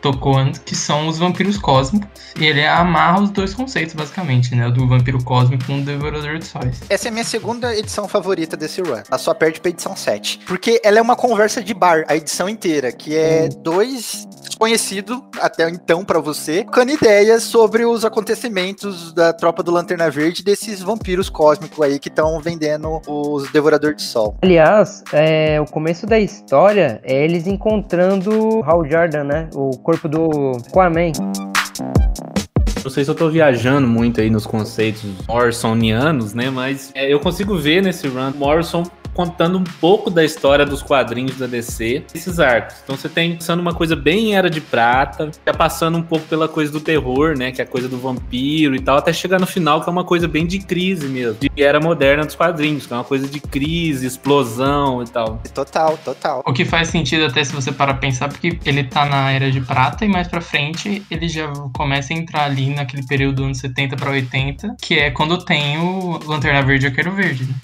[0.01, 2.09] tocou antes, que são os vampiros cósmicos.
[2.39, 4.67] E ele amarra os dois conceitos, basicamente, né?
[4.67, 6.81] O do vampiro cósmico com o devorador de sóis.
[6.89, 9.01] Essa é a minha segunda edição favorita desse run.
[9.07, 10.39] Ela só perde pra edição 7.
[10.45, 13.61] Porque ela é uma conversa de bar, a edição inteira, que é hum.
[13.61, 14.27] dois
[14.61, 20.43] desconhecido até então para você, tocando ideias sobre os acontecimentos da tropa do Lanterna Verde,
[20.43, 24.35] desses vampiros cósmicos aí que estão vendendo os Devorador de Sol.
[24.41, 29.49] Aliás, é, o começo da história é eles encontrando Hal Jordan, né?
[29.53, 31.11] O corpo do Aquaman.
[32.83, 36.49] Não sei se eu tô viajando muito aí nos conceitos Morrisonianos, né?
[36.49, 41.37] Mas é, eu consigo ver nesse run Morrison contando um pouco da história dos quadrinhos
[41.37, 42.77] da DC, esses arcos.
[42.83, 46.47] Então você tem pensando uma coisa bem era de prata, tá passando um pouco pela
[46.47, 49.47] coisa do terror, né, que é a coisa do vampiro e tal, até chegar no
[49.47, 52.93] final que é uma coisa bem de crise mesmo, de era moderna dos quadrinhos, que
[52.93, 55.41] é uma coisa de crise, explosão e tal.
[55.53, 56.43] Total, total.
[56.45, 59.61] O que faz sentido até se você para pensar, porque ele tá na era de
[59.61, 63.95] prata e mais para frente ele já começa a entrar ali naquele período anos 70
[63.95, 67.43] para 80, que é quando tem o Lanterna Verde e o Arqueiro Verde.
[67.45, 67.55] Né?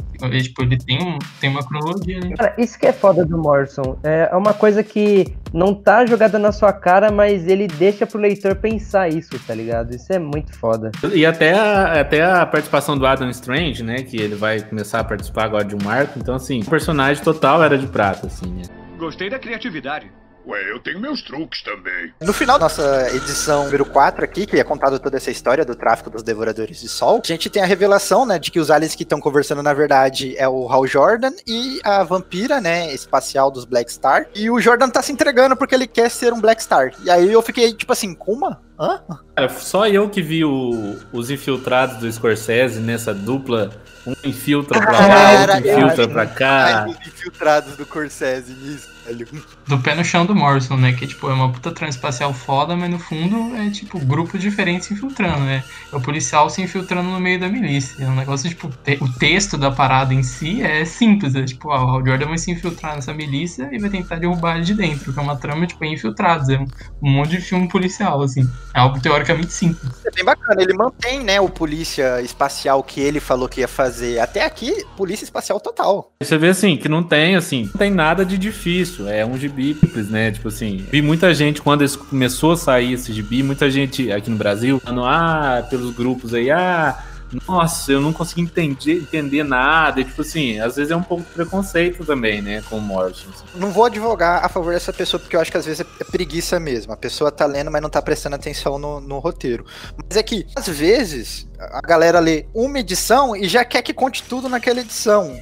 [0.42, 2.20] Tipo, ele tem, um, tem uma cronologia.
[2.20, 2.36] Né?
[2.36, 3.98] Cara, isso que é foda do Morrison.
[4.04, 8.56] É uma coisa que não tá jogada na sua cara, mas ele deixa pro leitor
[8.56, 9.96] pensar isso, tá ligado?
[9.96, 10.92] Isso é muito foda.
[11.14, 14.04] E até a, até a participação do Adam Strange, né?
[14.04, 16.20] Que ele vai começar a participar agora de um arco.
[16.20, 18.64] Então, assim, o personagem total era de prata, assim, né?
[18.98, 20.12] Gostei da criatividade.
[20.48, 22.14] Ué, eu tenho meus truques também.
[22.22, 25.76] No final da nossa edição número 4 aqui, que é contado toda essa história do
[25.76, 28.96] tráfico dos Devoradores de Sol, a gente tem a revelação, né, de que os aliens
[28.96, 33.66] que estão conversando, na verdade, é o Hal Jordan e a vampira, né, espacial dos
[33.66, 34.28] Black Star.
[34.34, 36.94] E o Jordan tá se entregando porque ele quer ser um Black Star.
[37.04, 38.56] E aí eu fiquei, tipo assim, como?
[38.80, 39.02] Hã?
[39.36, 43.72] Cara, só eu que vi o, os infiltrados do Scorsese nessa dupla
[44.06, 46.84] um infiltra pra lá, outro infiltra pra cá.
[46.84, 49.28] Ai, os infiltrados do Scorsese nisso velho.
[49.68, 50.94] Do pé no chão do Morrison, né?
[50.94, 54.94] Que tipo, é uma puta transpacial foda, mas no fundo é tipo grupos diferentes se
[54.94, 55.64] infiltrando, né?
[55.92, 58.04] É o policial se infiltrando no meio da milícia.
[58.04, 61.36] É um negócio, tipo, te o texto da parada em si é simples.
[61.36, 64.66] É tipo, ah, o Jordan vai se infiltrar nessa milícia e vai tentar derrubar ele
[64.66, 65.12] de dentro.
[65.12, 66.50] Que é uma trama, tipo, é infiltrados.
[66.50, 66.68] É um,
[67.04, 68.50] um monte de filme policial, assim.
[68.74, 69.92] É algo teoricamente simples.
[70.06, 70.62] É bem bacana.
[70.62, 74.20] Ele mantém, né, o polícia espacial que ele falou que ia fazer.
[74.20, 76.14] Até aqui, polícia espacial total.
[76.22, 79.08] Você vê assim, que não tem, assim, não tem nada de difícil.
[79.10, 80.32] É um gibi simples, né?
[80.32, 84.38] Tipo assim, vi muita gente, quando começou a sair esse gibi, muita gente aqui no
[84.38, 87.04] Brasil falando, ah, pelos grupos aí, ah,
[87.48, 90.00] nossa, eu não consegui entender, entender nada.
[90.00, 93.30] E, tipo assim, às vezes é um pouco de preconceito também, né, com o Morrison.
[93.30, 93.44] Assim.
[93.56, 96.60] Não vou advogar a favor dessa pessoa, porque eu acho que às vezes é preguiça
[96.60, 96.94] mesmo.
[96.94, 99.66] A pessoa tá lendo, mas não tá prestando atenção no, no roteiro.
[100.08, 104.24] Mas é que, às vezes, a galera lê uma edição e já quer que conte
[104.24, 105.38] tudo naquela edição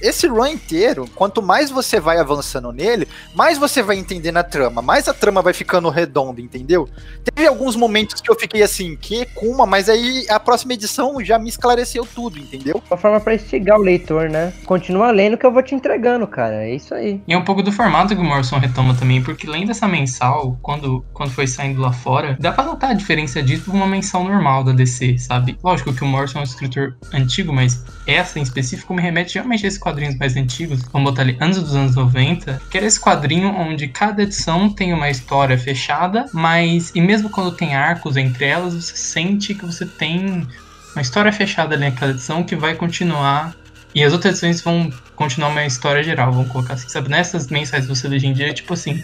[0.00, 4.82] esse run inteiro, quanto mais você vai avançando nele, mais você vai entendendo a trama,
[4.82, 6.88] mais a trama vai ficando redonda, entendeu?
[7.24, 11.38] Teve alguns momentos que eu fiquei assim, que Kuma, mas aí a próxima edição já
[11.38, 12.82] me esclareceu tudo, entendeu?
[12.90, 14.52] Uma forma para instigar o leitor, né?
[14.64, 16.64] Continua lendo que eu vou te entregando, cara.
[16.64, 17.20] É isso aí.
[17.26, 20.58] E é um pouco do formato que o Morrison retoma também, porque além dessa mensal,
[20.62, 24.24] quando, quando foi saindo lá fora, dá pra notar a diferença disso pra uma mensal
[24.24, 25.56] normal da DC, sabe?
[25.62, 29.64] Lógico que o Morrison é um escritor antigo, mas essa em específico me remete realmente
[29.64, 33.00] a esse quadrinhos mais antigos, vamos botar ali antes dos anos 90, que era esse
[33.00, 38.44] quadrinho onde cada edição tem uma história fechada, mas e mesmo quando tem arcos entre
[38.44, 40.46] elas, você sente que você tem
[40.94, 43.54] uma história fechada ali naquela edição que vai continuar
[43.94, 47.08] e as outras edições vão continuar uma história geral, vamos colocar assim, sabe?
[47.08, 49.02] Nessas mensais que você lê em dia, tipo assim,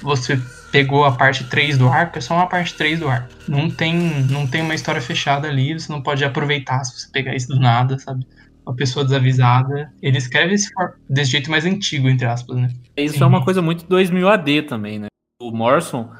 [0.00, 0.40] você
[0.72, 3.28] pegou a parte 3 do arco, é só uma parte 3 do arco.
[3.46, 3.94] Não tem,
[4.30, 7.60] não tem uma história fechada ali, você não pode aproveitar se você pegar isso do
[7.60, 8.26] nada, sabe?
[8.66, 9.92] Uma pessoa desavisada.
[10.02, 10.70] Ele escreve desse,
[11.08, 12.68] desse jeito mais antigo, entre aspas, né?
[12.96, 13.24] Isso Sim.
[13.24, 15.06] é uma coisa muito 2000 AD também, né?
[15.40, 16.10] O Morrison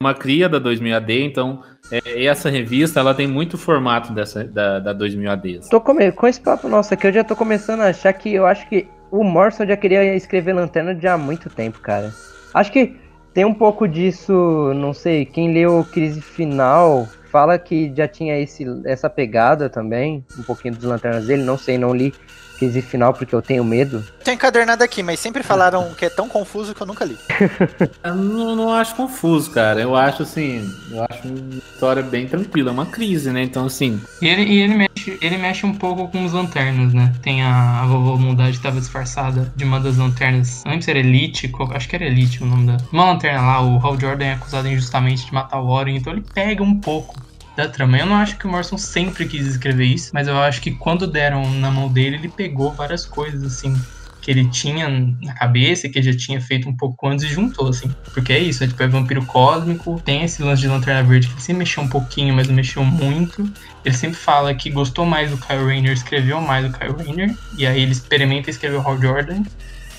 [0.00, 4.78] uma cria da 2000 AD, então é, essa revista ela tem muito formato dessa da,
[4.78, 5.60] da 2000 AD.
[5.68, 8.46] Tô com, com esse papo nosso aqui, eu já tô começando a achar que eu
[8.46, 12.14] acho que o Morrison já queria escrever Lanterna já há muito tempo, cara.
[12.54, 12.94] Acho que
[13.34, 18.64] tem um pouco disso, não sei, quem leu Crise Final fala que já tinha esse,
[18.84, 22.14] essa pegada também, um pouquinho dos lanternas dele, não sei, não li
[22.58, 24.04] crise final porque eu tenho medo.
[24.24, 27.16] Tem encadernado aqui, mas sempre falaram que é tão confuso que eu nunca li.
[28.02, 29.80] eu não, não, acho confuso, cara.
[29.80, 33.42] Eu acho assim, eu acho uma história bem tranquila, é uma crise, né?
[33.42, 34.00] Então, assim.
[34.20, 37.12] E ele, e ele, mexe, ele mexe um pouco com os lanternas, né?
[37.22, 40.62] Tem a, a vovó Mundade que estava disfarçada de uma das lanternas.
[40.64, 42.76] Não lembro se era Elite, acho que era Elite o nome da.
[42.92, 46.24] Uma lanterna lá, o Hal Jordan é acusado injustamente de matar o Warren, então ele
[46.34, 47.27] pega um pouco
[47.58, 47.98] da trama.
[47.98, 51.06] Eu não acho que o Morrison sempre quis escrever isso, mas eu acho que quando
[51.08, 53.74] deram na mão dele, ele pegou várias coisas, assim,
[54.22, 57.68] que ele tinha na cabeça, que ele já tinha feito um pouco antes e juntou,
[57.68, 57.92] assim.
[58.14, 61.42] Porque é isso, é tipo, é vampiro cósmico, tem esse lance de Lanterna Verde que
[61.42, 63.50] sempre mexeu um pouquinho, mas não mexeu muito.
[63.84, 67.66] Ele sempre fala que gostou mais do Kyle Rayner, escreveu mais do Kyle Rayner, e
[67.66, 69.42] aí ele experimenta escrever o Hal Jordan,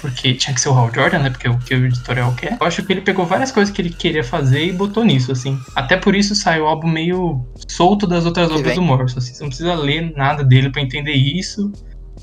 [0.02, 1.30] porque tinha que ser o Hal Jordan, né?
[1.30, 2.58] Porque é o que o editorial quer.
[2.60, 5.60] Eu acho que ele pegou várias coisas que ele queria fazer e botou nisso, assim.
[5.76, 8.76] Até por isso sai o álbum meio solto das outras Que obras vem.
[8.76, 9.20] do Morrison.
[9.20, 9.34] Assim.
[9.34, 11.72] Você não precisa ler nada dele pra entender isso.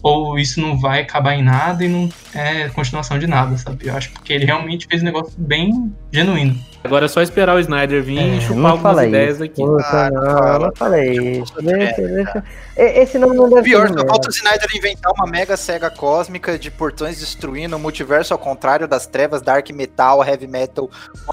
[0.02, 3.86] Ou isso não vai acabar em nada e não é continuação de nada, sabe?
[3.88, 6.56] Eu acho que ele realmente fez um negócio bem genuíno.
[6.86, 9.44] Agora é só esperar o Snyder vir É, e chupar algumas fala ideias isso.
[9.44, 9.62] aqui.
[9.62, 11.52] Puta, Ah, não não, falei isso.
[11.58, 12.44] É, Deixa, deixa.
[12.76, 16.58] Esse não, não deve Pior, ser só falta o Snyder inventar uma mega cega cósmica
[16.58, 20.90] de portões destruindo o multiverso ao contrário das trevas, dark metal, heavy metal.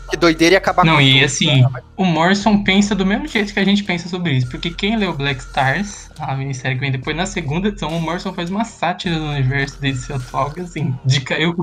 [0.10, 1.26] Que doideira e acabar Não, com e tudo.
[1.26, 1.66] assim,
[1.98, 4.50] o Morrison pensa do mesmo jeito que a gente pensa sobre isso.
[4.50, 8.34] Porque quem leu Black Stars, a minissérie que vem depois, na segunda edição, o Morrison
[8.34, 11.56] faz uma sátira do universo desse atual, que assim, de cair o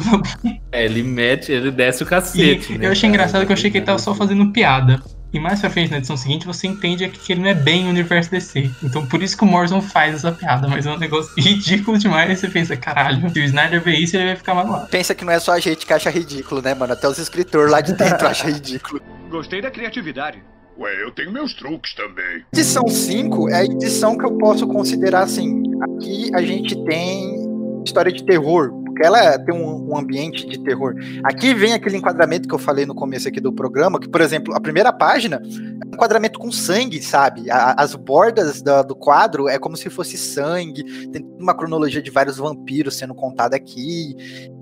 [0.73, 2.79] É, ele mete, ele desce o E cacete.
[2.79, 3.15] né, eu achei cara?
[3.15, 5.03] engraçado que eu achei que ele tava só fazendo piada.
[5.33, 7.91] E mais pra frente, na edição seguinte, você entende que ele não é bem o
[7.91, 8.69] universo DC.
[8.83, 12.39] Então por isso que o Morrison faz essa piada, mas é um negócio ridículo demais.
[12.39, 14.89] Você pensa, caralho, se o Snyder ver isso, ele vai ficar magoado.
[14.89, 16.93] Pensa que não é só a gente que acha ridículo, né, mano?
[16.93, 19.01] Até os escritores lá de dentro acham ridículo.
[19.31, 20.43] Gostei da criatividade.
[20.77, 22.43] Ué, eu tenho meus truques também.
[22.53, 25.63] Edição 5 é a edição que eu posso considerar assim.
[25.83, 27.51] Aqui a gente tem
[27.85, 30.95] história de terror, ela tem um, um ambiente de terror.
[31.25, 34.55] Aqui vem aquele enquadramento que eu falei no começo aqui do programa, que, por exemplo,
[34.55, 37.51] a primeira página é um enquadramento com sangue, sabe?
[37.51, 42.11] A- as bordas da- do quadro é como se fosse sangue, tem uma cronologia de
[42.11, 44.15] vários vampiros sendo contada aqui.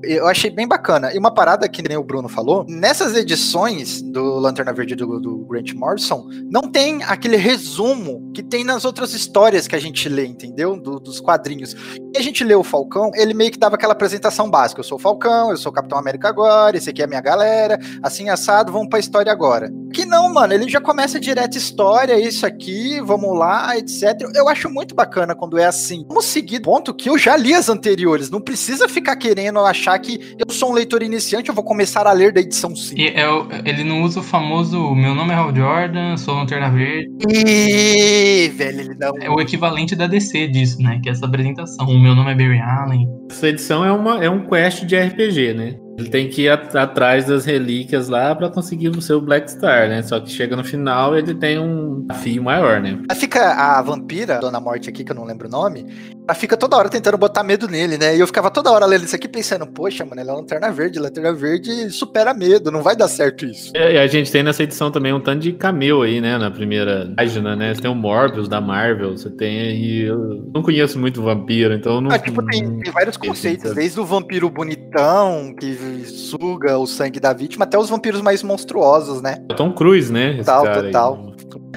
[0.03, 1.13] Eu achei bem bacana.
[1.13, 5.39] E uma parada que nem o Bruno falou, nessas edições do Lanterna Verde do, do
[5.47, 10.25] Grant Morrison, não tem aquele resumo que tem nas outras histórias que a gente lê,
[10.27, 10.77] entendeu?
[10.81, 11.75] Do- dos quadrinhos.
[12.15, 14.81] E a gente lê o Falcão, ele meio que dava aquela apresentação básica.
[14.81, 17.21] Eu sou o Falcão, eu sou o Capitão América agora, esse aqui é a minha
[17.21, 19.71] galera, assim assado, vamos pra história agora.
[19.93, 24.03] Que não, mano, ele já começa direto história, isso aqui, vamos lá, etc.
[24.35, 26.05] Eu acho muito bacana quando é assim.
[26.09, 30.37] Vamos seguir ponto que eu já li as anteriores, não precisa ficar querendo achar que
[30.39, 33.01] eu sou um leitor iniciante, eu vou começar a ler da edição 5.
[33.01, 33.29] E é
[33.65, 37.11] ele não usa o famoso Meu nome é Hal Jordan, sou Lanterna Verde.
[37.29, 39.13] Ih, velho, ele não.
[39.21, 41.01] É o equivalente da DC disso, né?
[41.03, 41.87] Que é essa apresentação.
[41.87, 43.09] O meu nome é Barry Allen.
[43.31, 45.77] Essa edição é, uma, é um quest de RPG, né?
[45.99, 49.89] Ele tem que ir at- atrás das relíquias lá pra conseguir o seu Black Star,
[49.89, 50.01] né?
[50.03, 52.99] Só que chega no final ele tem um desafio maior, né?
[53.17, 55.85] Fica a vampira, Dona Morte aqui, que eu não lembro o nome,
[56.29, 58.15] ela fica toda hora tentando botar medo nele, né?
[58.15, 60.99] E eu ficava toda hora lendo isso aqui pensando, poxa, mano, ele é lanterna verde,
[60.99, 63.73] lanterna verde supera medo, não vai dar certo isso.
[63.75, 66.37] E a gente tem nessa edição também um tanto de cameo aí, né?
[66.37, 67.73] Na primeira página, né?
[67.73, 70.03] Você tem o Morbius da Marvel, você tem aí.
[70.03, 72.11] Eu não conheço muito vampiro, então eu não.
[72.11, 77.33] Ah, tipo, tem, tem vários conceitos, desde o vampiro bonitão, que suga o sangue da
[77.33, 79.43] vítima, até os vampiros mais monstruosos, né?
[79.49, 80.37] É Tom Cruise, né?
[80.37, 80.93] Total, cara aí.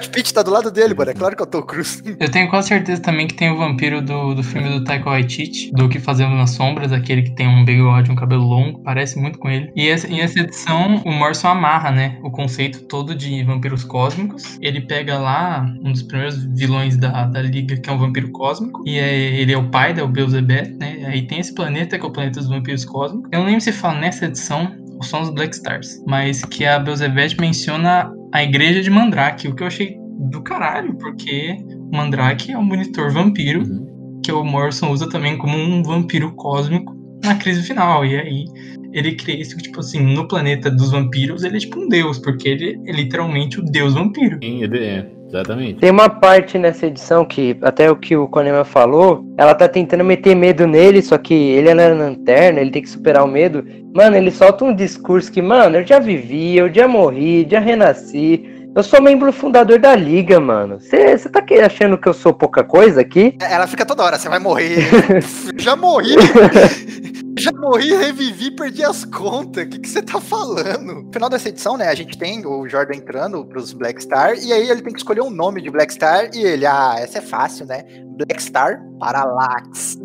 [0.02, 2.02] O Brad Pitt tá do lado dele, mano, é claro que eu tô cruz.
[2.18, 5.70] Eu tenho quase certeza também que tem o vampiro do, do filme do Taika Waititi,
[5.72, 9.38] do Que Fazemos nas Sombras, aquele que tem um bigode, um cabelo longo, parece muito
[9.38, 9.70] com ele.
[9.76, 14.58] E essa, em essa edição, o Morrison amarra, né, o conceito todo de vampiros cósmicos.
[14.60, 18.82] Ele pega lá um dos primeiros vilões da, da Liga, que é um vampiro cósmico,
[18.84, 22.04] e é, ele é o pai, né, o Beelzebub, né, aí tem esse planeta, que
[22.04, 23.30] é o planeta dos vampiros cósmicos.
[23.32, 27.40] Eu não lembro se fala nessa edição, são os Black Stars, mas que a Beelzebub
[27.40, 29.96] menciona a igreja de Mandrake, o que eu achei
[30.30, 31.56] do caralho, porque
[31.92, 34.20] Mandrake é um monitor vampiro Uhum.
[34.24, 38.04] que o Morrison usa também como um vampiro cósmico na crise final.
[38.04, 38.44] E aí
[38.92, 42.48] ele cria isso, tipo assim, no planeta dos vampiros, ele é tipo um deus, porque
[42.48, 44.38] ele é literalmente o deus vampiro.
[44.42, 45.80] Sim, ele é, exatamente.
[45.80, 50.04] Tem uma parte nessa edição que, até o que o Konema falou, ela tá tentando
[50.04, 53.64] meter medo nele, só que ele é na lanterna, ele tem que superar o medo.
[53.94, 58.48] Mano, ele solta um discurso que, mano, eu já vivi, eu já morri, já renasci.
[58.74, 60.78] Eu sou membro fundador da liga, mano.
[60.80, 63.36] Você tá achando que eu sou pouca coisa aqui?
[63.38, 64.88] Ela fica toda hora, você vai morrer.
[65.58, 66.16] Já morri.
[67.38, 69.64] Já morri, revivi, perdi as contas.
[69.64, 71.02] O que você tá falando?
[71.04, 74.52] No final dessa edição, né, a gente tem o Jordan entrando pros Black Star, e
[74.52, 77.22] aí ele tem que escolher um nome de Black Star, e ele, ah, essa é
[77.22, 77.84] fácil, né?
[78.16, 79.98] Black Star Parallax.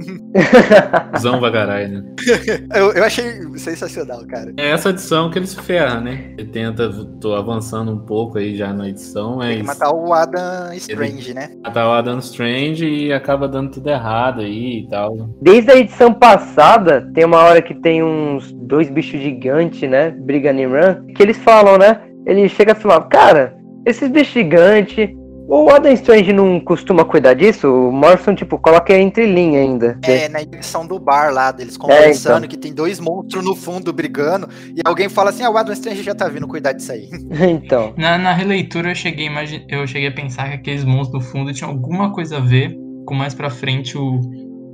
[1.19, 2.03] Zão caralho, né?
[2.73, 4.53] Eu, eu achei sensacional, cara.
[4.57, 6.33] É essa edição que ele se ferra, né?
[6.37, 6.89] Ele tenta,
[7.21, 11.33] tô avançando um pouco aí já na edição, Tem que mas matar o Adam Strange,
[11.33, 11.51] né?
[11.63, 15.15] matar o Adam Strange e acaba dando tudo errado aí e tal.
[15.41, 20.11] Desde a edição passada, tem uma hora que tem uns dois bichos gigantes, né?
[20.11, 21.99] Brigando em run, que eles falam, né?
[22.27, 23.57] Ele chega a falar, cara,
[23.87, 25.09] esses bichos gigantes
[25.49, 27.67] O Adam Strange não costuma cuidar disso?
[27.73, 29.97] O Morrison, tipo, coloca entre linha ainda.
[30.03, 32.49] É, na edição do bar lá, deles conversando, então.
[32.49, 36.03] que tem dois monstros no fundo brigando, e alguém fala assim, ah, o Adam Strange
[36.03, 37.09] já tá vindo cuidar disso aí.
[37.49, 37.95] então.
[37.97, 41.31] Na, na releitura eu cheguei, a imagi- eu cheguei a pensar que aqueles monstros no
[41.31, 44.21] fundo tinham alguma coisa a ver com mais pra frente o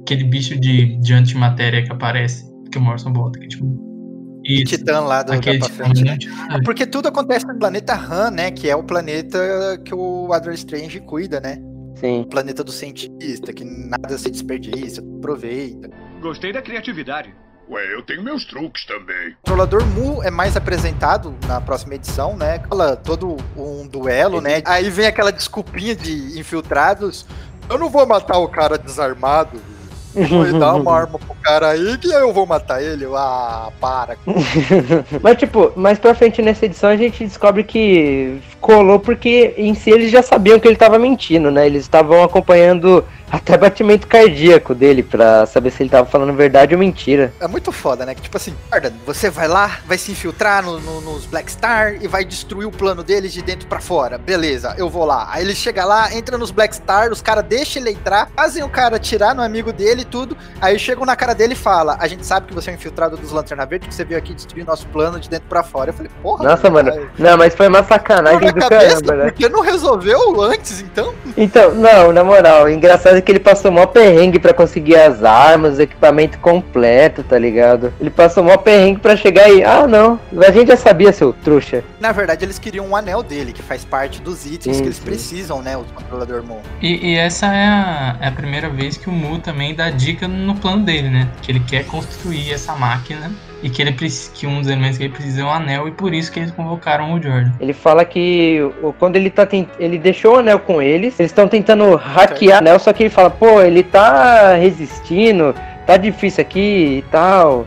[0.03, 3.39] aquele bicho de, de antimatéria que aparece, que o Morrison bota.
[3.39, 6.17] Que, é tipo, O isso, Titã lá do, da aquele pra tipo, frente, né?
[6.51, 6.63] ver.
[6.63, 8.51] Porque tudo acontece no planeta Han, né?
[8.51, 11.57] Que é o planeta que o Adam Strange cuida, né?
[11.95, 12.21] Sim.
[12.21, 15.89] O planeta do cientista, que nada se desperdiça, aproveita.
[16.21, 17.33] Gostei da criatividade.
[17.69, 19.29] Ué, eu tenho meus truques também.
[19.29, 22.59] O Controlador Mu é mais apresentado na próxima edição, né?
[22.67, 24.61] Fala todo um duelo, né?
[24.65, 27.25] Aí vem aquela desculpinha de infiltrados.
[27.69, 29.61] Eu não vou matar o cara desarmado.
[30.14, 33.05] Vou dar uma arma pro cara aí que eu vou matar ele.
[33.16, 34.18] Ah, para.
[35.22, 39.89] Mas, tipo, mais pra frente nessa edição a gente descobre que colou porque em si
[39.89, 41.66] eles já sabiam que ele tava mentindo, né?
[41.66, 43.03] Eles estavam acompanhando
[43.34, 47.34] até batimento cardíaco dele pra saber se ele tava falando verdade ou mentira.
[47.39, 48.13] É muito foda, né?
[48.13, 51.95] Que tipo assim, guarda, você vai lá, vai se infiltrar no- no- nos Black Star
[51.99, 54.17] e vai destruir o plano deles de dentro pra fora.
[54.19, 55.27] Beleza, eu vou lá.
[55.31, 58.69] Aí ele chega lá, entra nos Black Star, os caras deixam ele entrar, fazem o
[58.69, 60.38] cara atirar no amigo dele e tudo.
[60.61, 63.17] Aí chegam na cara dele e fala: A gente sabe que você é um infiltrado
[63.17, 65.89] dos Lanterna Verde, que você veio aqui destruir nosso plano de dentro pra fora.
[65.89, 66.43] Eu falei, porra.
[66.49, 66.91] Nossa, mano.
[66.91, 69.23] cara, Não, mas foi uma sacanagem na do cabeça, caramba, né?
[69.31, 71.13] por que não resolveu antes, então?
[71.36, 75.24] Então, não, na moral, o engraçado é que ele passou mó perrengue pra conseguir as
[75.24, 77.93] armas, o equipamento completo, tá ligado?
[77.99, 79.63] Ele passou mó perrengue pra chegar aí.
[79.63, 81.84] Ah, não, a gente já sabia, seu trouxa.
[81.99, 84.97] Na verdade, eles queriam um anel dele, que faz parte dos itens Sim, que eles
[84.97, 85.05] sim.
[85.05, 85.78] precisam, né?
[85.78, 86.61] O controlador Moon.
[86.82, 90.28] E, e essa é a, é a primeira vez que o Mu também dá dica
[90.28, 91.30] no plano dele, né?
[91.41, 93.32] Que ele quer construir essa máquina
[93.64, 93.93] e que, ele,
[94.34, 96.51] que um dos elementos que ele precisa é um anel e por isso que eles
[96.51, 97.53] convocaram o Jordan.
[97.61, 98.59] Ele fala que
[98.99, 99.70] quando ele tá tent...
[99.80, 103.09] ele deixou o anel com eles, eles estão tentando hackear o anel, só que ele
[103.09, 105.55] fala, pô, ele tá resistindo,
[105.88, 107.66] tá difícil aqui e tal.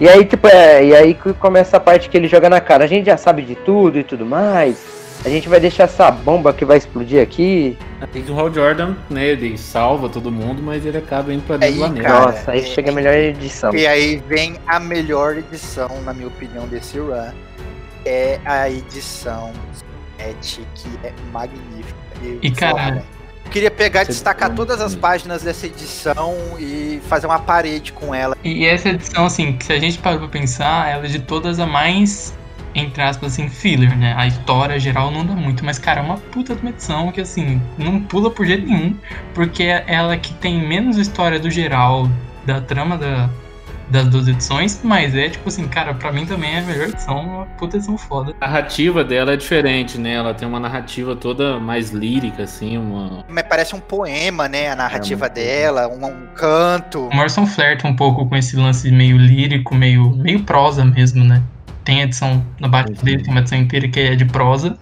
[0.00, 2.84] E aí, tipo, é, e aí começa a parte que ele joga na cara.
[2.84, 4.93] A gente já sabe de tudo e tudo mais.
[5.24, 7.78] A gente vai deixar essa bomba que vai explodir aqui.
[8.12, 9.28] Tem que o Hal Jordan, né?
[9.28, 12.02] Ele salva todo mundo, mas ele acaba indo pra dentro Aí, do.
[12.02, 13.74] Cara, Nossa, aí é- chega a melhor edição.
[13.74, 17.30] E aí vem a melhor edição, na minha opinião, desse run.
[18.04, 19.50] É a edição
[20.18, 21.94] 7, que é magnífica.
[22.22, 23.06] Eu, E, cara, sei lá, velho.
[23.46, 27.92] Eu queria pegar e Você- destacar todas as páginas dessa edição e fazer uma parede
[27.92, 28.36] com ela.
[28.44, 31.58] E essa edição, assim, que se a gente parar pra pensar, ela é de todas
[31.58, 32.34] a mais,
[32.74, 34.14] entre aspas, assim, filler, né?
[34.16, 37.20] A história geral não dá muito, mas, cara, é uma puta de uma edição que,
[37.20, 38.96] assim, não pula por jeito nenhum,
[39.32, 42.08] porque é ela que tem menos história do geral
[42.44, 43.30] da trama da,
[43.88, 47.20] das duas edições, mas é, tipo assim, cara, pra mim também é a melhor edição,
[47.20, 48.34] uma puta edição foda.
[48.40, 50.14] A narrativa dela é diferente, né?
[50.14, 53.24] Ela tem uma narrativa toda mais lírica, assim, uma.
[53.28, 54.70] Mas parece um poema, né?
[54.70, 57.08] A narrativa É, muito dela, um, um canto.
[57.08, 61.42] O Morrison flerta um pouco com esse lance meio lírico, meio, meio prosa mesmo, né?
[61.84, 63.04] Tem a edição na parte Sim.
[63.04, 64.78] dele, tem uma edição inteira que é de prosa.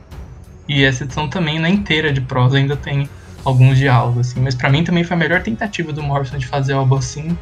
[0.68, 3.08] E essa edição também, na inteira de prosa, ainda tem
[3.44, 4.40] alguns diálogos, assim.
[4.40, 7.36] Mas pra mim também foi a melhor tentativa do Morrison de fazer algo assim,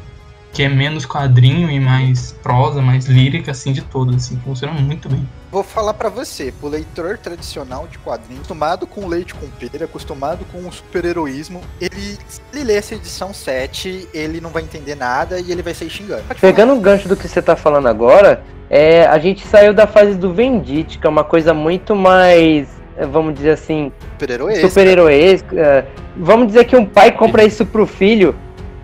[0.51, 4.37] que é menos quadrinho e mais prosa, mais lírica, assim, de todos, assim.
[4.39, 5.27] Funciona muito bem.
[5.51, 10.45] Vou falar pra você, pro leitor tradicional de quadrinhos, acostumado com leite com pera, acostumado
[10.49, 15.39] com o super-heroísmo, ele, se ele ler essa edição 7, ele não vai entender nada
[15.41, 16.23] e ele vai sair xingando.
[16.39, 20.15] Pegando o gancho do que você tá falando agora, é, a gente saiu da fase
[20.15, 24.69] do Vendit, que é uma coisa muito mais, é, vamos dizer assim, super-heroísmo.
[24.69, 25.85] super-heroesca.
[26.15, 28.33] Vamos dizer que um pai compra isso pro filho.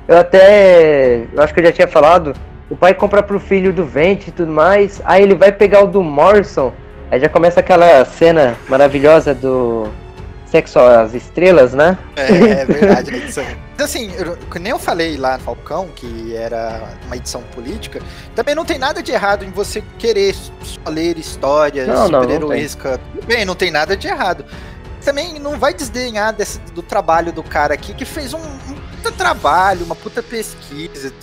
[0.06, 1.28] Eu até.
[1.32, 2.34] Eu acho que eu já tinha falado.
[2.70, 5.02] O pai compra pro filho do Vente e tudo mais.
[5.06, 6.74] Aí ele vai pegar o do Morrison.
[7.10, 9.90] Aí já começa aquela cena maravilhosa do
[10.46, 11.98] Sexo às Estrelas, né?
[12.16, 12.24] É,
[12.62, 13.58] é verdade, né.
[13.78, 18.02] Mas assim, eu, nem eu falei lá no Falcão, que era uma edição política,
[18.36, 23.00] também não tem nada de errado em você querer só ler histórias super-heroísca.
[23.26, 24.46] Bem, não tem nada de errado.
[25.04, 29.12] Também não vai desdenhar desse, do trabalho do cara aqui, que fez um, um puta
[29.12, 31.14] trabalho, uma puta pesquisa,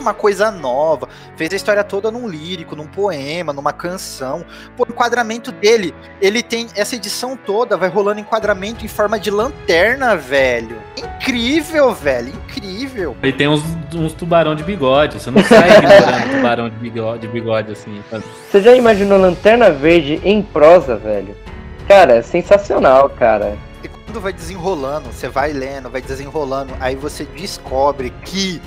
[0.00, 4.44] uma coisa nova, fez a história toda num lírico, num poema, numa canção.
[4.76, 9.30] Pô, o enquadramento dele, ele tem essa edição toda, vai rolando enquadramento em forma de
[9.30, 10.76] lanterna, velho.
[10.96, 13.16] Incrível, velho, incrível.
[13.22, 13.62] E tem uns,
[13.94, 15.20] uns tubarão de bigode.
[15.20, 18.02] Você não sai ignorando tubarão de bigode, de bigode assim.
[18.50, 21.36] Você já imaginou Lanterna Verde em prosa, velho?
[21.88, 23.56] Cara, é sensacional, cara.
[23.82, 28.60] E quando vai desenrolando, você vai lendo, vai desenrolando, aí você descobre que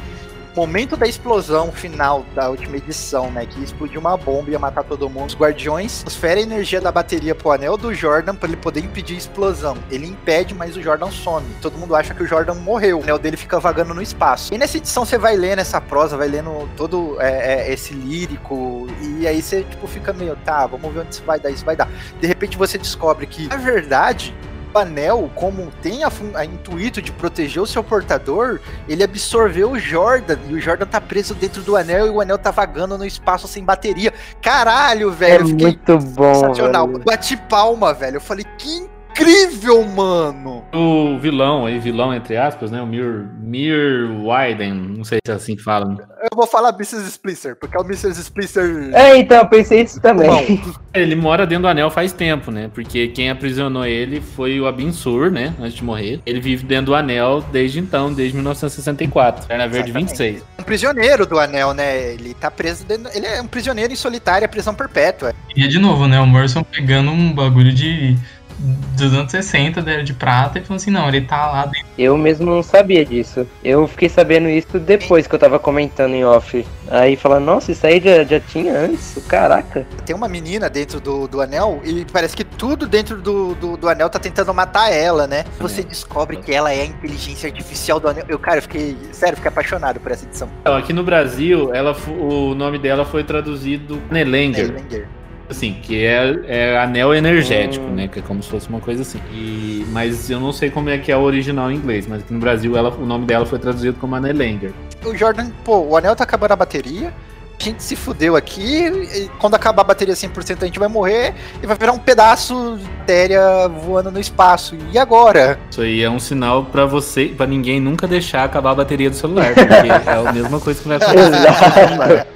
[0.56, 3.46] momento da explosão final da última edição, né?
[3.46, 5.28] Que explodiu uma bomba e ia matar todo mundo.
[5.28, 9.16] Os guardiões transferem a energia da bateria pro anel do Jordan para ele poder impedir
[9.16, 9.78] a explosão.
[9.92, 11.46] Ele impede, mas o Jordan some.
[11.62, 13.00] Todo mundo acha que o Jordan morreu.
[13.00, 14.54] O anel dele fica vagando no espaço.
[14.54, 18.88] E nessa edição você vai lendo essa prosa, vai lendo todo é, é, esse lírico.
[19.02, 21.76] E aí você, tipo, fica meio, tá, vamos ver onde isso vai dar, isso vai
[21.76, 21.90] dar.
[22.20, 24.34] De repente você descobre que, na verdade,
[24.76, 29.80] o anel, como tem a, a intuito de proteger o seu portador, ele absorveu o
[29.80, 33.06] Jordan e o Jordan tá preso dentro do anel e o anel tá vagando no
[33.06, 34.14] espaço sem bateria.
[34.42, 36.88] Caralho, velho, É muito bom, sensacional.
[36.88, 37.04] velho.
[37.04, 38.18] Bati palma, velho.
[38.18, 38.88] Eu falei, que
[39.22, 40.64] incrível, mano.
[40.74, 42.82] O vilão aí, vilão entre aspas, né?
[42.82, 45.86] O Mir, Mir Wyden, não sei se é assim que fala.
[45.86, 45.98] né?
[46.22, 47.08] Eu vou falar Mrs.
[47.08, 48.20] Splinter, porque é o Mrs.
[48.20, 48.90] Splinter.
[48.94, 50.62] É, então, eu pensei isso também.
[50.94, 52.70] Ele mora dentro do anel faz tempo, né?
[52.74, 55.54] Porque quem aprisionou ele foi o Abin Sur, né?
[55.60, 56.20] Antes de morrer.
[56.26, 59.48] Ele vive dentro do anel desde então, desde 1964.
[59.48, 60.10] Perna Verde Exatamente.
[60.18, 60.44] 26.
[60.60, 62.14] Um prisioneiro do anel, né?
[62.14, 63.10] Ele tá preso dentro.
[63.14, 65.34] Ele é um prisioneiro em solitária, prisão perpétua.
[65.56, 66.20] E de novo, né?
[66.20, 68.18] O Morrison pegando um bagulho de
[68.58, 71.88] dos anos 60, da era de prata, e falando assim, não, ele tá lá dentro.
[71.98, 73.48] Eu mesmo não sabia disso.
[73.64, 76.66] Eu fiquei sabendo isso depois que eu tava comentando em off.
[76.90, 79.24] Aí falando, nossa, isso aí já, já tinha antes?
[79.28, 79.86] Caraca.
[80.06, 83.90] Tem uma menina dentro do, do anel e parece que tudo dentro do, do, do
[83.90, 85.46] anel tá tentando matar ela, né?
[85.60, 88.26] Você descobre que ela é a inteligência artificial do anel.
[88.28, 88.96] Eu, cara, eu fiquei.
[89.12, 90.50] Sério, fiquei apaixonado por essa edição.
[90.62, 94.66] Então, aqui no Brasil, ela, o nome dela foi traduzido Nelenger.
[94.66, 95.08] Erlanger.
[95.50, 97.96] Assim, que é, é anel energético, Hum.
[97.96, 98.08] né?
[98.08, 99.20] Que é como se fosse uma coisa assim.
[99.32, 102.34] E, mas eu não sei como é que é o original em inglês, mas aqui
[102.34, 104.72] no Brasil ela, o nome dela foi traduzido como Anelenger.
[105.06, 107.14] O Jordan, pô, o anel tá acabando a bateria.
[107.58, 108.86] A gente se fudeu aqui.
[108.86, 111.34] E quando acabar a bateria 100%, a gente vai morrer
[111.64, 114.76] e vai virar um pedaço de matéria voando no espaço.
[114.92, 115.58] E agora?
[115.72, 119.16] Isso aí é um sinal pra você, pra ninguém nunca deixar acabar a bateria do
[119.16, 119.72] celular, porque
[120.10, 121.28] é a mesma coisa que vai acontecer.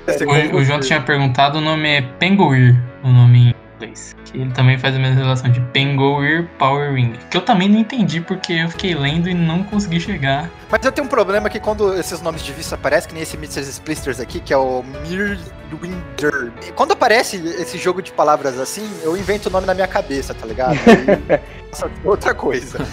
[0.08, 0.56] Exato.
[0.56, 4.16] O, o Jota tinha perguntado, o nome é Penguir, o nome em inglês.
[4.26, 7.14] Que ele também faz a mesma relação de Penguir Power Ring.
[7.32, 10.50] Que eu também não entendi porque eu fiquei lendo e não consegui chegar.
[10.70, 13.38] Mas eu tenho um problema que quando esses nomes de vista aparecem, que nem esse
[13.38, 13.62] Mr.
[13.62, 16.52] Splisters aqui, que é o Mirwinder.
[16.76, 20.46] Quando aparece esse jogo de palavras assim, eu invento o nome na minha cabeça, tá
[20.46, 20.76] ligado?
[21.72, 22.86] Passa outra coisa.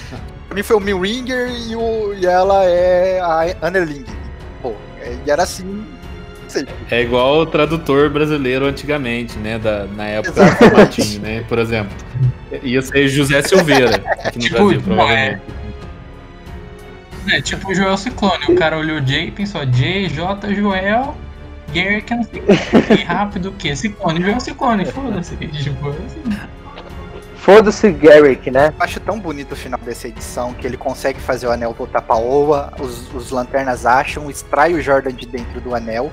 [0.47, 4.05] Pra mim foi o Mirwinger e, o, e ela é a Annerling.
[4.63, 5.85] Pô, é- e era assim.
[6.91, 9.59] É igual o tradutor brasileiro antigamente, né?
[9.59, 11.45] Da, na época do Martinho, né?
[11.49, 11.93] Por exemplo.
[12.63, 14.83] Ia ser José Silveira aqui no Tipo, Brasil, é.
[14.83, 15.43] provavelmente.
[17.29, 18.45] É tipo o Joel Ciclone.
[18.49, 21.17] O cara olhou J e pensou J, J, Joel,
[21.75, 23.75] Gary, que eu não sei que rápido o quê?
[23.75, 25.37] Ciclone, Joel Ciclone, foda-se.
[25.37, 26.39] Tipo, assim.
[27.37, 28.75] Foda-se Garrick, né?
[28.77, 32.03] Eu acho tão bonito o final dessa edição que ele consegue fazer o anel voltar
[32.03, 36.11] pra Oa, os, os lanternas acham, extrai o Jordan de dentro do anel.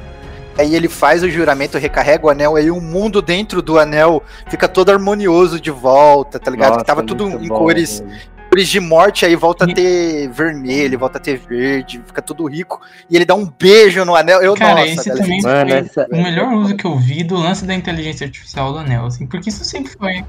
[0.58, 4.68] Aí ele faz o juramento, recarrega o anel, aí o mundo dentro do anel fica
[4.68, 6.78] todo harmonioso de volta, tá ligado?
[6.78, 8.04] que tava tudo em bom, cores,
[8.50, 12.80] cores de morte, aí volta a ter vermelho, volta a ter verde, fica tudo rico.
[13.10, 14.42] E ele dá um beijo no anel.
[14.44, 17.24] Eu, Cara, nossa, esse velho, também Mano, foi essa- o melhor uso que eu vi
[17.24, 20.24] do lance da inteligência artificial do Anel, assim, porque isso sempre foi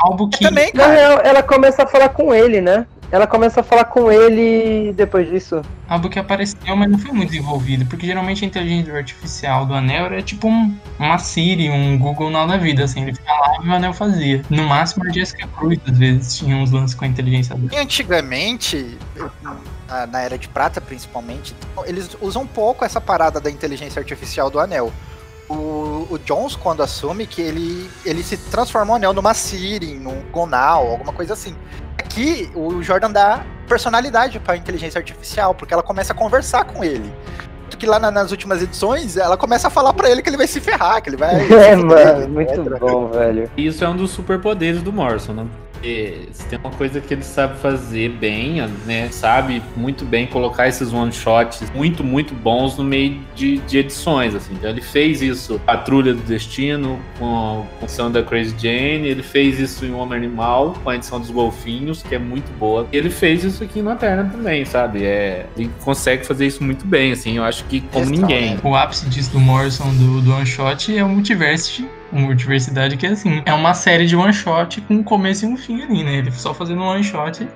[0.00, 0.44] algo que.
[0.44, 0.94] também, Na cara.
[0.94, 2.86] real, ela começa a falar com ele, né?
[3.12, 5.62] Ela começa a falar com ele depois disso.
[5.88, 10.06] Algo que apareceu, mas não foi muito desenvolvido, porque geralmente a inteligência artificial do Anel
[10.06, 13.72] era tipo um, uma Siri, um Google na da vida, assim, ele falava e o
[13.72, 14.44] Anel fazia.
[14.48, 17.68] No máximo a Jessica Cruz, às vezes, tinha uns lances com a inteligência dela.
[17.72, 18.96] E antigamente,
[19.88, 21.52] na, na Era de Prata principalmente,
[21.86, 24.92] eles usam um pouco essa parada da inteligência artificial do anel.
[25.50, 30.22] O, o Jones, quando assume que ele, ele se transforma o anel numa Siri, num
[30.30, 31.56] Gonal, alguma coisa assim.
[31.98, 37.12] Aqui, o Jordan dá personalidade pra inteligência artificial, porque ela começa a conversar com ele.
[37.64, 40.36] Tanto Que lá na- nas últimas edições, ela começa a falar pra ele que ele
[40.36, 41.34] vai se ferrar, que ele vai.
[41.50, 43.50] É, mano, muito bom, velho.
[43.56, 45.46] E isso é um dos superpoderes do Morrison, né?
[45.80, 49.08] Porque se tem uma coisa que ele sabe fazer bem, né?
[49.10, 54.52] Sabe muito bem colocar esses one-shots muito, muito bons no meio de, de edições, assim.
[54.52, 59.58] Então ele fez isso Patrulha do Destino, com a edição da Crazy Jane, ele fez
[59.58, 62.86] isso em Homem Animal, com a edição dos Golfinhos, que é muito boa.
[62.92, 65.02] E ele fez isso aqui na Terna também, sabe?
[65.02, 67.38] É, ele consegue fazer isso muito bem, assim.
[67.38, 68.50] Eu acho que como ninguém.
[68.56, 68.60] né?
[68.62, 71.88] O ápice disso do Morrison, do, do One Shot, é o Multiversity.
[72.12, 75.56] Multiversidade, que é assim, é uma série de one shot com um começo e um
[75.56, 76.14] fim ali, né?
[76.16, 77.46] Ele só fazendo um one shot,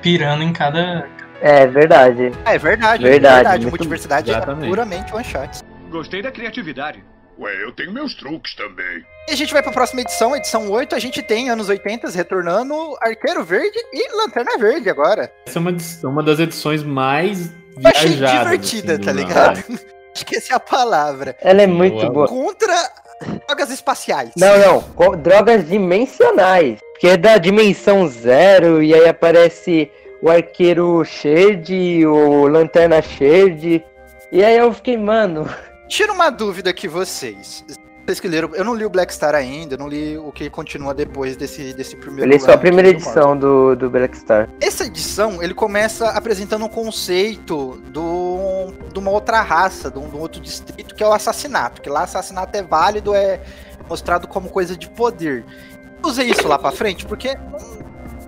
[0.00, 1.06] pirando em cada.
[1.40, 2.30] É verdade.
[2.44, 3.62] É verdade, Verdade, é verdade.
[3.62, 5.62] muito- Multiversidade é puramente one shots.
[5.90, 7.02] Gostei da criatividade.
[7.38, 9.02] Ué, eu tenho meus truques também.
[9.28, 10.94] E a gente vai pra próxima edição, edição 8.
[10.94, 15.32] A gente tem anos 80 retornando Arqueiro Verde e Lanterna Verde agora.
[15.46, 17.46] Essa é uma, uma das edições mais
[17.82, 18.42] Eu achei viajadas.
[18.44, 19.64] divertida, assim, tá do- ligado?
[20.14, 21.34] Acho que essa é a palavra.
[21.40, 22.10] Ela é muito Boa.
[22.12, 22.28] boa.
[22.28, 22.74] Contra
[23.46, 24.32] drogas espaciais.
[24.36, 25.16] Não, não.
[25.16, 26.78] Drogas dimensionais.
[26.98, 28.82] Que é da dimensão zero.
[28.82, 29.90] E aí aparece
[30.22, 33.84] o arqueiro Shade, o Lanterna Shade.
[34.30, 35.48] E aí eu fiquei, mano.
[35.88, 37.64] Tira uma dúvida aqui, vocês.
[38.04, 40.50] Vocês que leram, eu não li o Black Star ainda, eu não li o que
[40.50, 44.48] continua depois desse, desse Eu primeiro li só a primeira edição do, do Black Star.
[44.60, 50.16] Essa edição, ele começa apresentando um conceito do, de uma outra raça, de um, de
[50.16, 51.80] um outro distrito, que é o assassinato.
[51.80, 53.40] Que lá assassinato é válido, é
[53.88, 55.44] mostrado como coisa de poder.
[56.02, 57.38] Usei isso lá pra frente, porque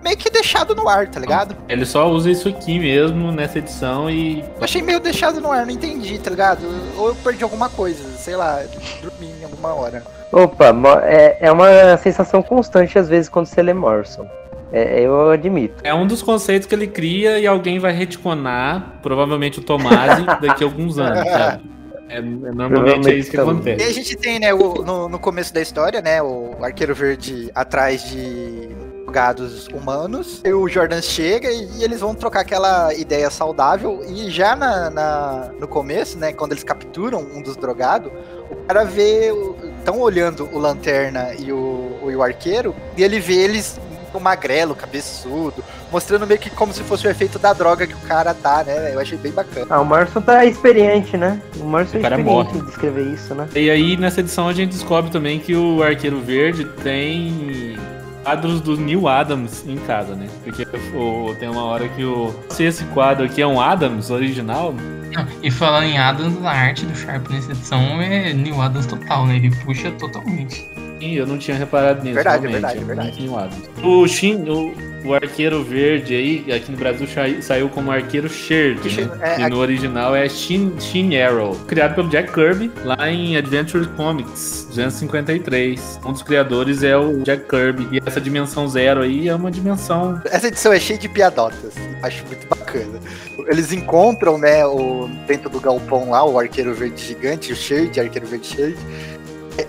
[0.04, 1.56] meio que deixado no ar, tá ligado?
[1.68, 4.40] Ele só usa isso aqui mesmo nessa edição e.
[4.40, 6.60] Eu achei meio deixado no ar, não entendi, tá ligado?
[6.98, 8.60] Ou eu perdi alguma coisa, sei lá,
[9.02, 10.02] dormi em alguma hora.
[10.30, 10.66] Opa,
[11.04, 14.26] é, é uma sensação constante às vezes quando você lê Morrison.
[14.72, 15.76] É, eu admito.
[15.84, 20.64] É um dos conceitos que ele cria e alguém vai retconar, provavelmente o Tomasi, daqui
[20.64, 21.62] a alguns anos, sabe?
[22.08, 23.90] É, é- normalmente é isso que Provavelmente E acontece.
[23.90, 28.02] a gente tem, né, o- no, no começo da história, né, o Arqueiro Verde atrás
[28.10, 28.68] de
[29.14, 30.40] drogados humanos.
[30.44, 34.02] E o Jordan chega e, e eles vão trocar aquela ideia saudável.
[34.08, 38.10] E já na, na- no começo, né, quando eles capturam um dos drogados,
[38.50, 39.32] o cara vê.
[39.78, 43.78] Estão olhando o Lanterna e o, o, e o Arqueiro, e ele vê eles
[44.14, 45.62] o magrelo, cabeçudo,
[45.92, 48.94] mostrando meio que como se fosse o efeito da droga que o cara tá, né?
[48.94, 49.66] Eu achei bem bacana.
[49.68, 51.38] Ah, o Morrison tá experiente, né?
[51.60, 52.58] O Morrison é cara experiente morre.
[52.60, 53.46] em descrever isso, né?
[53.54, 57.76] E aí, nessa edição, a gente descobre também que o Arqueiro Verde tem
[58.24, 60.26] quadros do Neil Adams em casa, né?
[60.42, 60.66] Porque
[60.96, 62.34] o- tem uma hora que o.
[62.48, 64.74] Se esse quadro aqui é um Adams original,
[65.14, 69.26] Não, E falando em Adams, a arte do Sharp nessa edição é New Adams total,
[69.26, 69.36] né?
[69.36, 70.68] Ele puxa totalmente.
[71.00, 72.14] Sim, eu não tinha reparado nisso.
[72.14, 73.70] Verdade, realmente, verdade, é verdade.
[73.86, 74.72] O Shin, o,
[75.04, 79.10] o arqueiro verde aí, aqui no Brasil sai- saiu como arqueiro Sherd, né?
[79.20, 83.86] é, e no original é Shin, Shin Arrow, criado pelo Jack Kirby lá em Adventure
[83.96, 86.00] Comics 253.
[86.04, 87.88] Um dos criadores é o Jack Kirby.
[87.92, 90.20] E essa dimensão zero aí é uma dimensão.
[90.26, 91.74] Essa edição é cheia de piadotas.
[92.02, 92.98] Acho muito bacana.
[93.46, 98.26] Eles encontram, né, o, dentro do galpão lá, o arqueiro verde gigante, o Shade, arqueiro
[98.26, 98.76] verde Shade.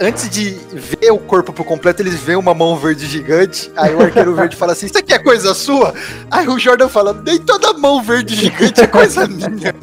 [0.01, 3.71] Antes de ver o corpo por completo, eles veem uma mão verde gigante.
[3.75, 5.93] Aí o arqueiro verde fala assim: Isso aqui é coisa sua?
[6.31, 9.75] Aí o Jordan fala: Nem toda mão verde gigante é coisa minha.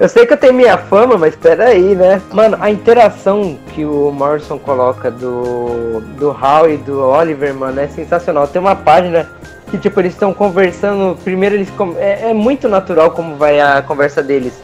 [0.00, 2.20] Eu sei que eu tenho minha fama, mas peraí, né?
[2.32, 7.86] Mano, a interação que o Morrison coloca do, do Hal e do Oliver, mano, é
[7.86, 8.48] sensacional.
[8.48, 9.30] Tem uma página
[9.70, 11.16] que, tipo, eles estão conversando.
[11.22, 11.70] Primeiro, eles.
[11.70, 14.54] com- É, é muito natural como vai a conversa deles.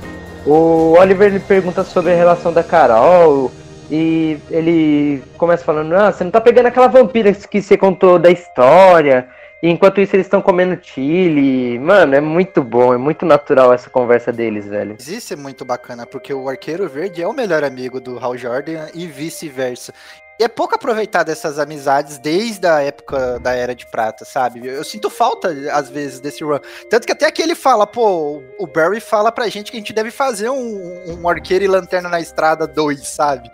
[0.46, 3.52] O Oliver ele pergunta sobre a relação da Carol.
[3.90, 8.30] E ele começa falando: Ah, você não tá pegando aquela vampira que você contou da
[8.30, 9.28] história.
[9.62, 11.78] E enquanto isso, eles estão comendo chile.
[11.78, 14.96] Mano, é muito bom, é muito natural essa conversa deles, velho.
[14.98, 18.88] Isso é muito bacana, porque o arqueiro verde é o melhor amigo do Hal Jordan
[18.94, 19.92] e vice-versa.
[20.40, 24.66] E é pouco aproveitado essas amizades desde a época da Era de Prata, sabe?
[24.66, 26.58] Eu sinto falta, às vezes, desse run.
[26.88, 29.92] Tanto que até aqui ele fala, pô, o Barry fala pra gente que a gente
[29.92, 33.50] deve fazer um, um arqueiro e lanterna na estrada 2, sabe?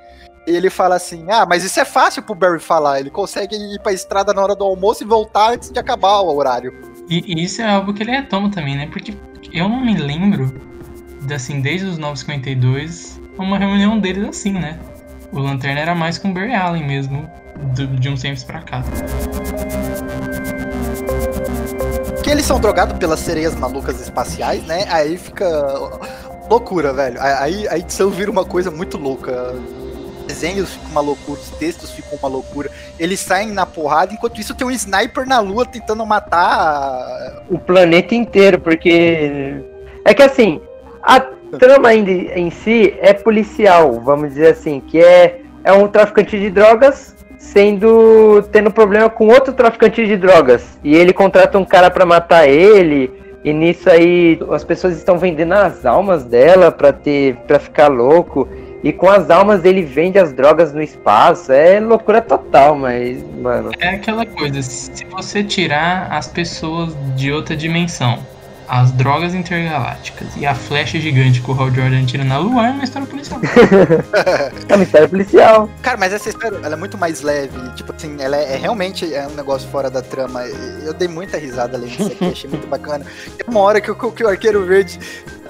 [0.46, 3.00] E ele fala assim, ah, mas isso é fácil pro Barry falar.
[3.00, 6.36] Ele consegue ir pra estrada na hora do almoço e voltar antes de acabar o
[6.36, 6.72] horário.
[7.10, 8.86] E, e isso é algo que ele retoma também, né?
[8.92, 9.12] Porque
[9.52, 10.54] eu não me lembro,
[11.34, 14.78] assim, desde os 952, uma reunião deles assim, né?
[15.32, 17.28] O Lanterna era mais com o Barry Allen mesmo,
[17.74, 18.82] do- de uns tempos pra cá.
[22.22, 24.84] que eles são drogados pelas sereias malucas espaciais, né?
[24.90, 25.46] Aí fica
[26.50, 27.18] loucura, velho.
[27.20, 29.52] Aí a edição vira uma coisa muito louca.
[30.20, 32.68] Os desenhos ficam uma loucura, os textos ficam uma loucura.
[32.98, 37.44] Eles saem na porrada, enquanto isso tem um sniper na lua tentando matar.
[37.48, 39.62] o planeta inteiro, porque
[40.04, 40.60] é que assim,
[41.00, 41.20] a
[41.58, 46.50] trama ainda em si é policial, vamos dizer assim, que é, é um traficante de
[46.50, 50.78] drogas sendo tendo problema com outro traficante de drogas.
[50.82, 53.10] E ele contrata um cara pra matar ele
[53.44, 58.48] e nisso aí as pessoas estão vendendo as almas dela pra ter para ficar louco.
[58.82, 61.52] E com as almas ele vende as drogas no espaço.
[61.52, 63.70] É loucura total mas mano.
[63.78, 68.18] É aquela coisa, se você tirar as pessoas de outra dimensão,
[68.68, 72.70] as drogas intergalácticas e a flecha gigante que o Hal Jordan tira na lua, é
[72.70, 73.40] uma história policial.
[74.68, 77.56] é uma história policial Cara, mas essa história ela é muito mais leve.
[77.74, 80.44] Tipo assim, ela é, é realmente é um negócio fora da trama.
[80.84, 83.04] Eu dei muita risada além disso aqui, achei muito bacana.
[83.38, 84.98] Tem uma hora que, o- que o Arqueiro Verde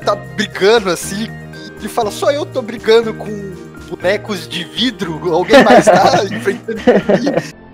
[0.05, 1.25] tá brigando assim.
[1.25, 3.55] e Ele fala, só eu tô brigando com
[3.89, 5.33] bonecos de vidro.
[5.33, 6.81] Alguém mais tá enfrentando.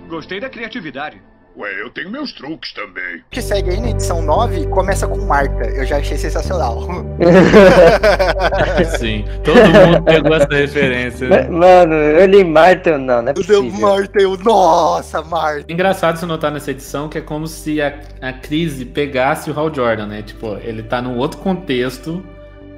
[0.07, 1.21] Gostei da criatividade.
[1.55, 3.17] Ué, eu tenho meus truques também.
[3.17, 5.65] O que segue aí na edição 9 começa com Marta.
[5.69, 6.79] Eu já achei sensacional.
[8.97, 11.29] Sim, todo mundo pegou essa referência.
[11.29, 11.47] né?
[11.47, 13.87] Mano, eu li Marta, não, não é Eu dei possível.
[13.87, 15.71] Marta, eu, nossa, Marta.
[15.71, 19.73] Engraçado você notar nessa edição que é como se a, a crise pegasse o Hal
[19.73, 20.23] Jordan, né?
[20.23, 22.23] Tipo, ele tá num outro contexto,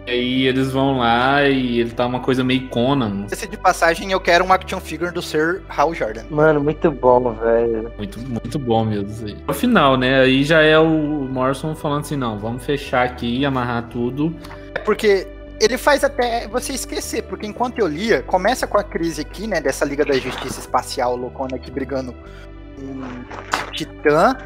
[0.07, 3.25] e aí eles vão lá e ele tá uma coisa meio Conan.
[3.31, 6.25] Esse de passagem, eu quero um action figure do Sir Hal Jordan.
[6.29, 7.91] Mano, muito bom, velho.
[7.97, 9.37] Muito, muito bom mesmo isso aí.
[9.47, 10.21] No final, né?
[10.21, 14.35] Aí já é o Morrison falando assim: não, vamos fechar aqui, amarrar tudo.
[14.75, 15.27] É porque
[15.59, 19.61] ele faz até você esquecer, porque enquanto eu lia, começa com a crise aqui, né,
[19.61, 24.37] dessa Liga da Justiça Espacial loucona aqui brigando com um Titã.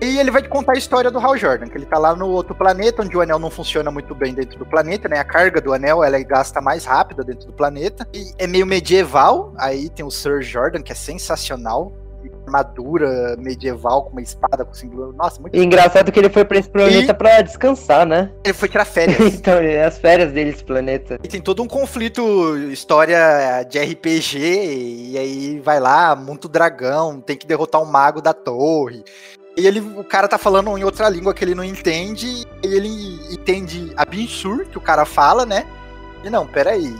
[0.00, 2.28] E ele vai te contar a história do Hal Jordan, que ele tá lá no
[2.28, 5.18] outro planeta, onde o anel não funciona muito bem dentro do planeta, né?
[5.18, 8.06] A carga do anel, ela gasta mais rápida dentro do planeta.
[8.12, 11.92] E é meio medieval, aí tem o Sir Jordan, que é sensacional.
[12.46, 15.12] Armadura medieval com uma espada com símbolo.
[15.12, 18.30] Nossa, muito E engraçado que ele foi pra esse planeta pra descansar, né?
[18.44, 19.16] Ele foi tirar férias.
[19.36, 21.18] Então, é as férias dele, esse planeta.
[21.22, 27.20] E tem todo um conflito, história de RPG, e aí vai lá, monta o dragão,
[27.20, 29.04] tem que derrotar um mago da torre.
[29.56, 32.26] E ele, o cara tá falando em outra língua que ele não entende,
[32.62, 32.88] e ele
[33.32, 35.66] entende a Binsur, que o cara fala, né?
[36.22, 36.94] E não, peraí,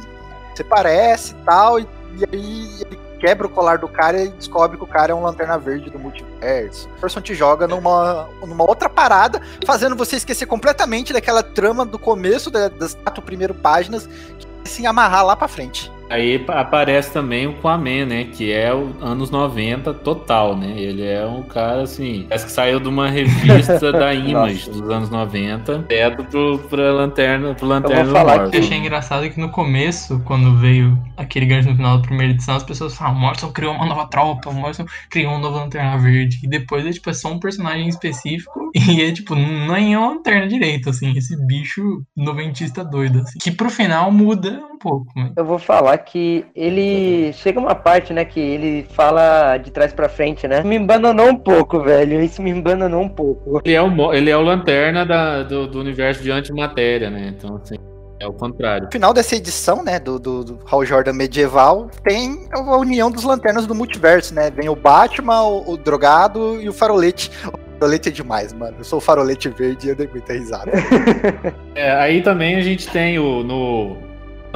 [0.55, 1.87] você parece tal, e,
[2.17, 5.23] e aí ele quebra o colar do cara e descobre que o cara é um
[5.23, 6.89] lanterna verde do multiverso.
[7.01, 12.51] Person te joga numa, numa outra parada, fazendo você esquecer completamente daquela trama do começo
[12.51, 14.07] da- das quatro primeiras páginas,
[14.39, 15.93] que vai se amarrar lá pra frente.
[16.09, 18.25] Aí pa- aparece também o Aquaman, né?
[18.25, 20.75] Que é o anos 90 total, né?
[20.77, 22.27] Ele é um cara assim.
[22.29, 27.55] Parece que saiu de uma revista da Image dos anos 90, direto pro, pra lanterna,
[27.55, 28.57] pro lanterna do falar Morrison.
[28.57, 32.55] Eu achei engraçado que no começo, quando veio aquele gancho no final da primeira edição,
[32.57, 36.39] as pessoas falam, Morrison criou uma nova tropa, Morrison criou um novo Lanterna Verde.
[36.43, 40.11] E depois é tipo, é só um personagem específico e é tipo, nem é uma
[40.11, 43.39] lanterna direito, assim, esse bicho noventista doido, assim.
[43.43, 45.33] Que pro final muda um pouco, né?
[45.37, 47.33] Eu vou falar que ele.
[47.33, 50.63] Chega uma parte, né, que ele fala de trás pra frente, né?
[50.63, 52.21] Me embananou um pouco, velho.
[52.23, 53.61] Isso me embananou um pouco.
[53.65, 57.35] Ele é o, ele é o lanterna da- do, do universo de antimatéria, né?
[57.37, 57.77] Então, assim,
[58.21, 58.85] é o contrário.
[58.87, 63.25] No final dessa edição, né, do, do, do Hal Jordan medieval, tem a união dos
[63.25, 64.51] lanternas do multiverso, né?
[64.51, 67.31] Vem o Batman, o, o Drogado e o Farolete.
[67.47, 68.77] O Farolete é demais, mano.
[68.79, 70.71] Eu sou o Farolete Verde e eu dei muita risada.
[71.75, 73.99] É, aí também a gente tem o no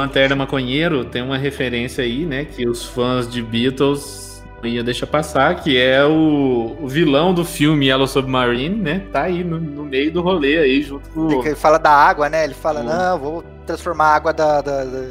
[0.00, 2.44] Lanterna Maconheiro, tem uma referência aí, né?
[2.44, 7.44] Que os fãs de Beatles não ia deixar passar, que é o, o vilão do
[7.44, 9.02] filme Yellow Submarine, né?
[9.12, 12.44] Tá aí no, no meio do rolê aí, junto com ele fala da água, né?
[12.44, 12.84] Ele fala, Hum.
[12.84, 15.08] não, vou transformar a água da, da, da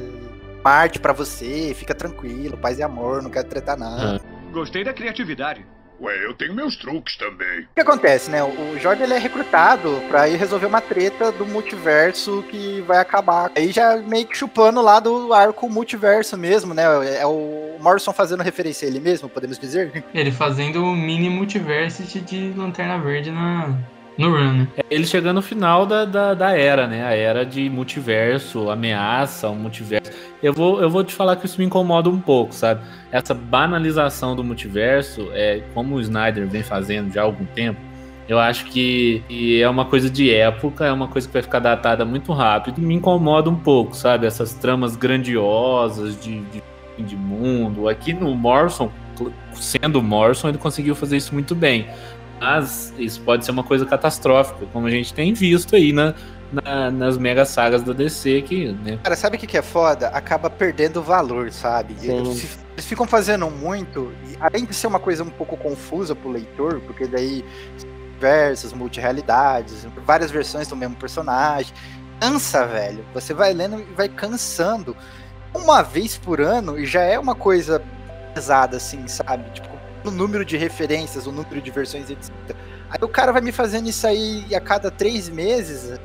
[0.63, 4.21] Marte pra você, fica tranquilo, paz e amor, não quero tretar nada.
[4.23, 4.51] Ah.
[4.51, 5.65] Gostei da criatividade.
[6.01, 7.61] Ué, eu tenho meus truques também.
[7.61, 8.41] O que acontece, né?
[8.43, 13.51] O Jordan ele é recrutado pra ir resolver uma treta do multiverso que vai acabar.
[13.55, 16.83] Aí já meio que chupando lá do arco multiverso mesmo, né?
[17.19, 20.03] É o Morrison fazendo referência a ele mesmo, podemos dizer?
[20.13, 23.77] Ele fazendo o mini multiversity de Lanterna Verde na,
[24.19, 24.67] no run, né?
[24.89, 27.05] ele chegando no final da, da, da era, né?
[27.05, 30.11] A era de multiverso, ameaça, um multiverso.
[30.43, 32.81] Eu vou, eu vou te falar que isso me incomoda um pouco, sabe?
[33.11, 37.79] Essa banalização do multiverso, é como o Snyder vem fazendo já há algum tempo.
[38.27, 41.59] Eu acho que, que é uma coisa de época, é uma coisa que vai ficar
[41.59, 42.79] datada muito rápido.
[42.79, 44.27] Me incomoda um pouco, sabe?
[44.27, 46.61] Essas tramas grandiosas de, de
[47.03, 47.87] de mundo.
[47.87, 48.91] Aqui no Morrison,
[49.53, 51.87] sendo o Morrison, ele conseguiu fazer isso muito bem.
[52.39, 56.13] Mas isso pode ser uma coisa catastrófica, como a gente tem visto aí na,
[56.51, 60.07] na- nas mega sagas da DC, que, né, Cara, sabe o que, que é foda?
[60.09, 61.95] Acaba perdendo valor, sabe?
[62.01, 66.29] Eles, eles ficam fazendo muito, e além de ser uma coisa um pouco confusa pro
[66.31, 67.43] leitor, porque daí
[68.19, 71.73] versos, multirealidades, várias versões do mesmo personagem.
[72.19, 73.05] Cansa, velho.
[73.13, 74.95] Você vai lendo e vai cansando.
[75.53, 77.81] Uma vez por ano e já é uma coisa
[78.33, 79.49] pesada, assim, sabe?
[79.51, 79.68] Tipo,
[80.03, 82.31] o número de referências, o número de versões, etc.
[82.89, 85.99] Aí o cara vai me fazendo isso aí a cada três meses.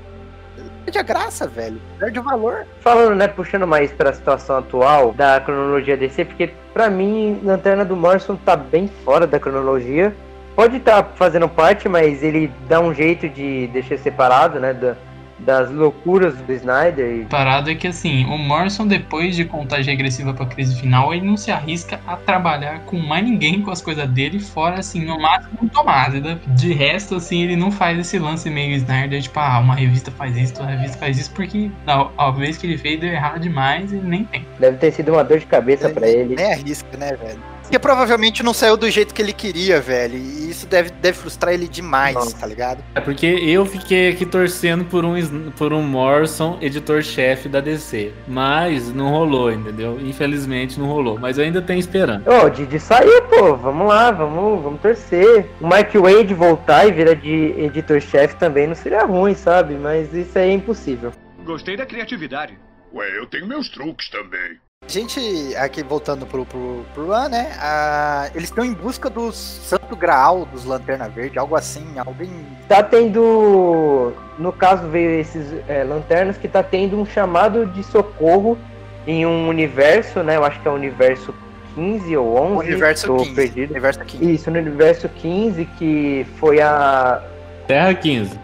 [0.85, 1.81] Perde a graça, velho.
[1.99, 2.67] Perde o valor.
[2.81, 7.97] Falando, né, puxando mais pra situação atual da cronologia DC, porque pra mim, Lanterna do
[7.97, 10.15] Morrison tá bem fora da cronologia.
[10.55, 14.95] Pode estar fazendo parte, mas ele dá um jeito de deixar separado, né, da-
[15.39, 17.23] das loucuras do Snyder.
[17.23, 17.25] E...
[17.25, 21.37] Parado é que assim, o Morrison, depois de contagem regressiva pra crise final, ele não
[21.37, 25.69] se arrisca a trabalhar com mais ninguém com as coisas dele, fora assim, no máximo
[25.73, 26.15] Tomás.
[26.15, 26.39] né?
[26.49, 30.37] De resto, assim, ele não faz esse lance meio Snyder, tipo, ah, uma revista faz
[30.37, 33.93] isso, outra revista faz isso, porque a, a vez que ele fez deu errado demais
[33.93, 34.47] e nem tem.
[34.59, 36.37] Deve ter sido uma dor de cabeça pra ele.
[36.37, 37.54] Nem arrisca, né, velho?
[37.65, 40.17] Porque provavelmente não saiu do jeito que ele queria, velho.
[40.17, 42.39] E isso deve, deve frustrar ele demais, Nossa.
[42.39, 42.85] tá ligado?
[42.95, 48.13] É porque eu fiquei aqui torcendo por um, por um Morrison, editor-chefe da DC.
[48.29, 49.99] Mas não rolou, entendeu?
[50.01, 51.19] Infelizmente não rolou.
[51.19, 52.23] Mas eu ainda tenho esperança.
[52.31, 55.47] Ô, de, de sair, pô, vamos lá, vamos, vamos torcer.
[55.61, 59.75] O Mark Wade voltar e virar de editor-chefe também não seria ruim, sabe?
[59.75, 61.13] Mas isso aí é impossível.
[61.45, 62.59] Gostei da criatividade.
[62.93, 64.59] Ué, eu tenho meus truques também.
[64.87, 67.53] Gente, aqui voltando pro, pro, pro Run, né?
[67.59, 72.31] ah, eles estão em busca do Santo Graal dos Lanterna Verde, algo assim, alguém.
[72.69, 74.13] Tá tendo.
[74.39, 78.59] No caso, veio esses é, lanternas que tá tendo um chamado de socorro
[79.07, 80.37] em um universo, né?
[80.37, 81.35] Eu acho que é o universo
[81.75, 82.69] 15 ou 11.
[82.69, 83.35] Universo tô 15.
[83.35, 83.71] perdido.
[83.71, 84.35] Universo 15.
[84.35, 87.23] Isso, no universo 15, que foi a,
[87.67, 88.39] Terra 15.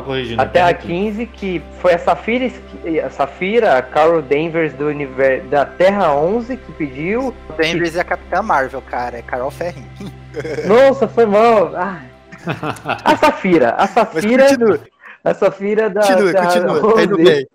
[0.00, 0.40] Tô corrigindo.
[0.40, 2.50] a Terra 15, que foi a Safira,
[3.04, 7.34] a Safira, a Carol Danvers do universo da Terra 11 que pediu.
[7.48, 9.86] O Danvers é a Capitã Marvel, cara, é Carol Ferrin.
[10.66, 11.74] Nossa, foi mal.
[11.76, 12.00] Ah,
[13.04, 14.80] a Safira, a Safira, continua,
[15.22, 16.94] a Safira da continua, Terra continua.
[16.94, 17.24] Tá indo 11.
[17.24, 17.46] bem.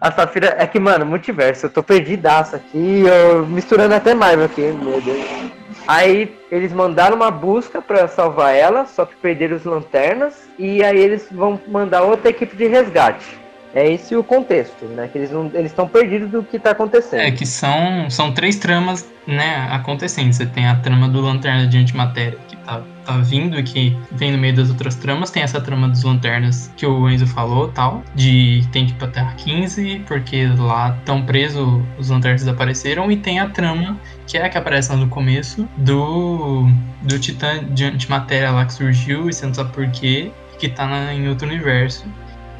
[0.00, 4.60] A Safira é que, mano, multiverso, eu tô perdidaço aqui, eu misturando até Marvel aqui,
[4.60, 5.54] meu Deus.
[5.86, 10.98] Aí eles mandaram uma busca pra salvar ela, só que perderam os lanternas, e aí
[10.98, 13.38] eles vão mandar outra equipe de resgate.
[13.74, 15.08] É esse o contexto, né?
[15.12, 17.20] Que eles eles estão perdidos do que tá acontecendo.
[17.20, 20.32] É que são, são três tramas, né, acontecendo.
[20.32, 24.32] Você tem a trama do Lanterna de Antimatéria, que tá, tá vindo e que vem
[24.32, 25.30] no meio das outras tramas.
[25.30, 29.08] Tem essa trama dos Lanternas que o Enzo falou, tal, de tem que ir pra
[29.08, 33.10] Terra 15, porque lá estão presos, os Lanternas desapareceram.
[33.10, 33.96] E tem a trama,
[34.26, 36.66] que é a que aparece lá no começo, do,
[37.02, 40.86] do Titã de Antimatéria lá que surgiu, e você não sabe por quê, que tá
[40.86, 42.04] na- em outro universo.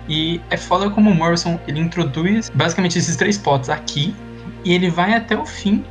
[0.09, 4.15] E é foda como o Morrison ele introduz basicamente esses três potes aqui
[4.63, 5.83] e ele vai até o fim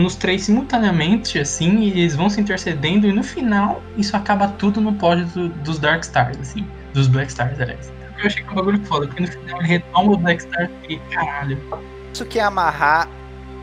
[0.00, 4.80] nos três simultaneamente, assim, e eles vão se intercedendo, e no final isso acaba tudo
[4.80, 7.92] no pódio do- dos Dark Stars, assim, dos Black Stars, aliás.
[8.18, 10.70] Eu achei que é um bagulho foda, porque no final ele retoma o Black Stars
[10.88, 11.58] e caralho.
[12.12, 13.08] Isso que é amarrar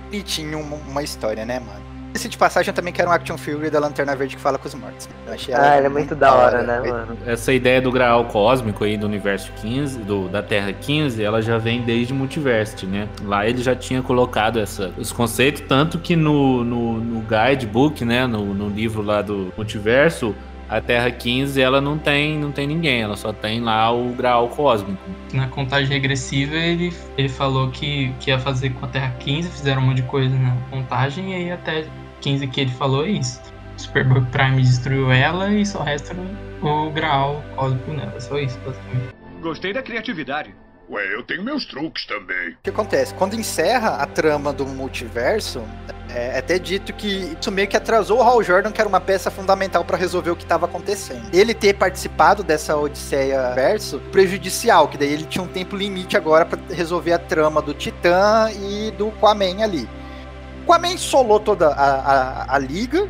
[0.05, 1.78] bonitinho uma, uma história, né, mano?
[2.13, 4.67] Esse de passagem eu também quero um action figure da Lanterna Verde que fala com
[4.67, 5.07] os mortos.
[5.27, 7.17] Eu achei Ah, ele é muito da hora, né, mano?
[7.25, 11.57] Essa ideia do graal cósmico aí do universo 15, do, da Terra 15, ela já
[11.57, 13.07] vem desde Multiverse, né?
[13.23, 18.25] Lá ele já tinha colocado essa, esse conceito, tanto que no, no, no guidebook, né,
[18.25, 20.35] no, no livro lá do Multiverso,
[20.69, 24.47] a Terra 15 ela não tem, não tem ninguém, ela só tem lá o graal
[24.49, 25.01] cósmico.
[25.33, 29.81] Na contagem regressiva ele, ele falou que, que ia fazer com a Terra 15, fizeram
[29.81, 31.85] um monte de coisa na contagem, e aí até
[32.21, 33.41] 15 que ele falou é isso.
[33.77, 36.15] Superboy Prime destruiu ela e só resta
[36.61, 39.15] o Graal cósmico nela, só isso, basicamente.
[39.41, 40.53] Gostei da criatividade.
[40.91, 42.49] Ué, eu tenho meus truques também.
[42.49, 43.13] O que acontece?
[43.13, 45.63] Quando encerra a trama do multiverso,
[46.09, 48.99] é, é até dito que isso meio que atrasou o Hal Jordan, que era uma
[48.99, 51.29] peça fundamental pra resolver o que estava acontecendo.
[51.31, 56.43] Ele ter participado dessa Odisseia verso prejudicial, que daí ele tinha um tempo limite agora
[56.43, 59.87] pra resolver a trama do Titã e do Aquaman ali.
[60.65, 63.07] O Aquaman solou toda a, a, a liga.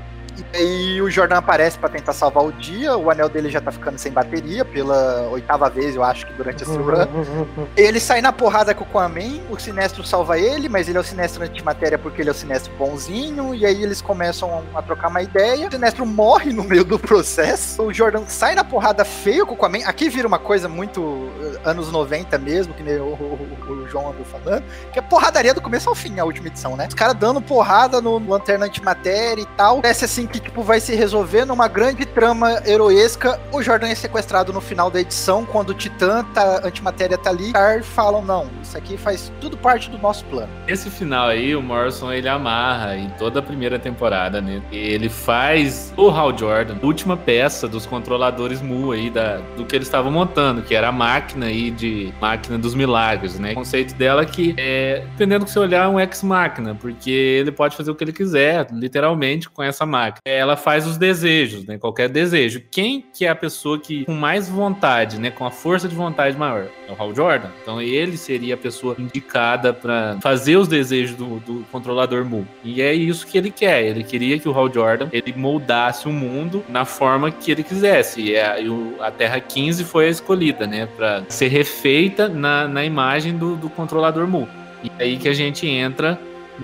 [0.54, 2.96] E aí o Jordan aparece pra tentar salvar o dia.
[2.98, 6.64] O anel dele já tá ficando sem bateria pela oitava vez, eu acho que durante
[6.64, 7.06] esse run.
[7.76, 11.04] Ele sai na porrada com o Aquaman, o Sinestro salva ele, mas ele é o
[11.04, 15.22] Sinestro antimatéria porque ele é o Sinestro bonzinho, e aí eles começam a trocar uma
[15.22, 15.68] ideia.
[15.68, 17.84] O Sinestro morre no meio do processo.
[17.84, 19.80] O Jordan sai na porrada feio com o Aquaman.
[19.86, 24.10] Aqui vira uma coisa muito eh, anos 90 mesmo, que nem o, o- o João
[24.12, 26.88] andou falando, que é porradaria do começo ao fim, a última edição, né?
[26.88, 29.82] Os caras dando porrada no Lanterna Antimatéria e tal.
[29.82, 33.40] Parece assim que, tipo, vai se resolver numa grande trama heroesca.
[33.52, 37.52] O Jordan é sequestrado no final da edição, quando o Titã, tá, Antimatéria tá ali.
[37.52, 40.50] Car falam, não, isso aqui faz tudo parte do nosso plano.
[40.68, 44.62] Esse final aí, o Morrison ele amarra em toda a primeira temporada, né?
[44.72, 49.88] Ele faz o Hal Jordan, última peça dos controladores Mu aí da, do que eles
[49.88, 53.52] estavam montando, que era a máquina aí de máquina dos milagres, né?
[53.52, 57.10] O conceito dela é que é, dependendo do que você olhar, é um ex-máquina, porque
[57.10, 60.19] ele pode fazer o que ele quiser, literalmente, com essa máquina.
[60.26, 61.78] Ela faz os desejos, né?
[61.78, 62.62] Qualquer desejo.
[62.72, 65.32] Quem que é a pessoa que com mais vontade, né?
[65.32, 66.68] Com a força de vontade maior?
[66.88, 67.50] É o Hal Jordan.
[67.62, 72.48] Então ele seria a pessoa indicada para fazer os desejos do, do controlador Mu.
[72.64, 73.84] E é isso que ele quer.
[73.84, 78.22] Ele queria que o Hal Jordan ele moldasse o mundo na forma que ele quisesse.
[78.22, 78.58] E a,
[79.00, 80.88] a Terra 15 foi a escolhida, né?
[80.98, 84.48] Para ser refeita na, na imagem do, do controlador Mu.
[84.84, 86.20] E é aí que a gente entra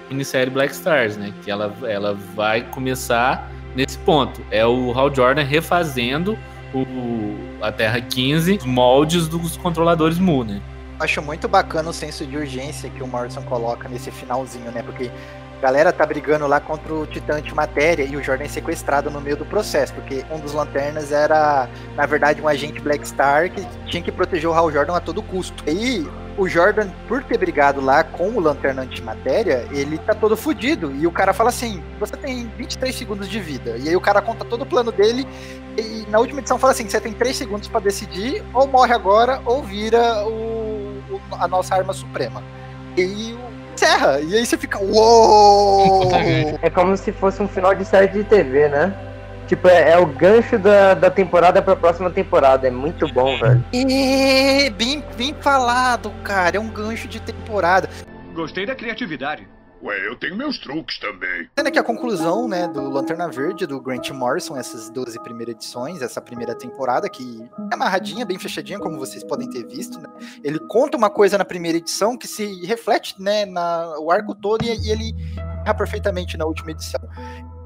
[0.09, 1.33] minissérie Black Stars, né?
[1.43, 4.41] Que ela, ela vai começar nesse ponto.
[4.51, 6.37] É o Hal Jordan refazendo
[6.73, 10.61] o, a Terra 15, os moldes dos controladores Mu, né?
[10.99, 14.81] Acho muito bacana o senso de urgência que o Morrison coloca nesse finalzinho, né?
[14.81, 15.11] Porque
[15.57, 19.19] A galera tá brigando lá contra o Titã Antimatéria e o Jordan é sequestrado no
[19.19, 23.65] meio do processo, porque um dos lanternas era, na verdade, um agente Black Star que
[23.87, 25.63] tinha que proteger o Hal Jordan a todo custo.
[25.67, 26.05] E
[26.37, 30.93] o Jordan, por ter brigado lá com o Lanterna Antimatéria, ele tá todo fudido.
[30.95, 33.77] E o cara fala assim: você tem 23 segundos de vida.
[33.77, 35.25] E aí o cara conta todo o plano dele.
[35.77, 39.41] E na última edição fala assim: você tem 3 segundos para decidir, ou morre agora,
[39.45, 42.43] ou vira o, o, a nossa arma suprema.
[42.97, 43.35] E
[43.73, 44.19] encerra.
[44.19, 46.05] E aí você fica: uou!
[46.61, 48.93] É como se fosse um final de série de TV, né?
[49.47, 52.67] Tipo, é, é o gancho da, da temporada pra próxima temporada.
[52.67, 53.63] É muito bom, velho.
[53.71, 56.57] E bem, bem falado, cara.
[56.57, 57.89] É um gancho de temporada.
[58.33, 59.47] Gostei da criatividade.
[59.85, 61.47] Ué, eu tenho meus truques também.
[61.55, 66.01] Sendo que a conclusão, né, do Lanterna Verde, do Grant Morrison, essas 12 primeiras edições,
[66.01, 70.09] essa primeira temporada, que é amarradinha, bem fechadinha, como vocês podem ter visto, né?
[70.43, 74.63] Ele conta uma coisa na primeira edição que se reflete, né, na, o arco todo
[74.63, 75.13] e, e ele
[75.73, 77.01] perfeitamente na última edição.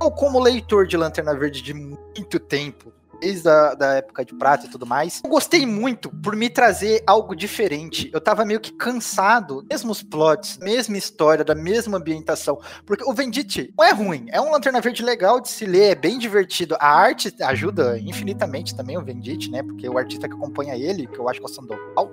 [0.01, 4.65] Eu, como leitor de Lanterna Verde de muito tempo, desde a da época de prata
[4.65, 5.21] e tudo mais.
[5.23, 8.09] Eu gostei muito por me trazer algo diferente.
[8.13, 12.59] Eu tava meio que cansado, mesmos plots, mesma história, da mesma ambientação.
[12.85, 15.95] Porque o Vendite não é ruim, é um Lanterna Verde legal de se ler, é
[15.95, 16.75] bem divertido.
[16.79, 19.63] A arte ajuda infinitamente também o Vendite, né?
[19.63, 22.11] Porque o artista que acompanha ele, que eu acho que é o Sandoval,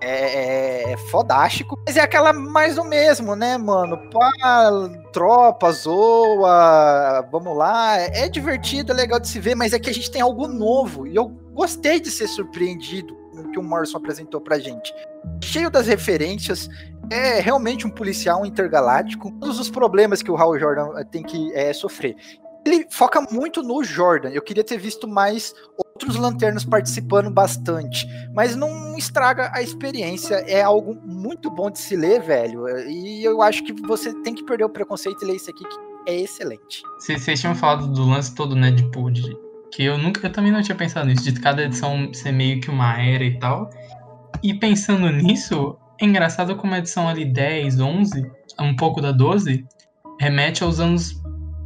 [0.00, 1.78] é, é, é fodástico.
[1.86, 3.98] Mas é aquela mais do mesmo, né, mano?
[4.10, 4.70] Pá,
[5.12, 7.98] tropa, zoa, vamos lá.
[7.98, 11.06] É divertido, é legal de se ver, mas é que a gente tem algo novo.
[11.06, 14.92] E eu gostei de ser surpreendido com o que o Morrison apresentou pra gente.
[15.42, 16.68] Cheio das referências,
[17.10, 19.30] é realmente um policial intergaláctico.
[19.40, 22.16] Todos os problemas que o Hal Jordan eh, tem que é, sofrer.
[22.64, 24.30] Ele foca muito no Jordan.
[24.30, 30.36] Eu queria ter visto mais outros lanternos participando bastante, mas não estraga a experiência.
[30.46, 32.68] É algo muito bom de se ler, velho.
[32.88, 36.10] E eu acho que você tem que perder o preconceito e ler isso aqui, que
[36.10, 36.82] é excelente.
[37.00, 39.36] Vocês tinham falado do lance todo, né, de, de
[39.72, 42.70] que eu nunca, eu também não tinha pensado nisso, de cada edição ser meio que
[42.70, 43.70] uma era e tal.
[44.42, 49.64] E pensando nisso, é engraçado como a edição ali 10, 11, um pouco da 12,
[50.20, 51.20] remete aos anos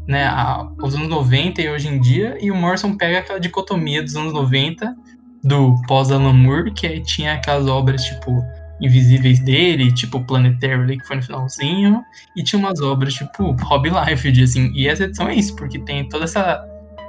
[0.06, 4.14] né, aos anos 90 e hoje em dia, e o Morrison pega aquela dicotomia dos
[4.14, 4.94] anos 90,
[5.42, 8.42] do pós-Alan Moore, que tinha aquelas obras, tipo,
[8.80, 12.02] invisíveis dele, tipo Planetary, que foi no finalzinho,
[12.36, 16.08] e tinha umas obras, tipo, Hobby Life, assim, e essa edição é isso, porque tem
[16.08, 16.64] toda essa...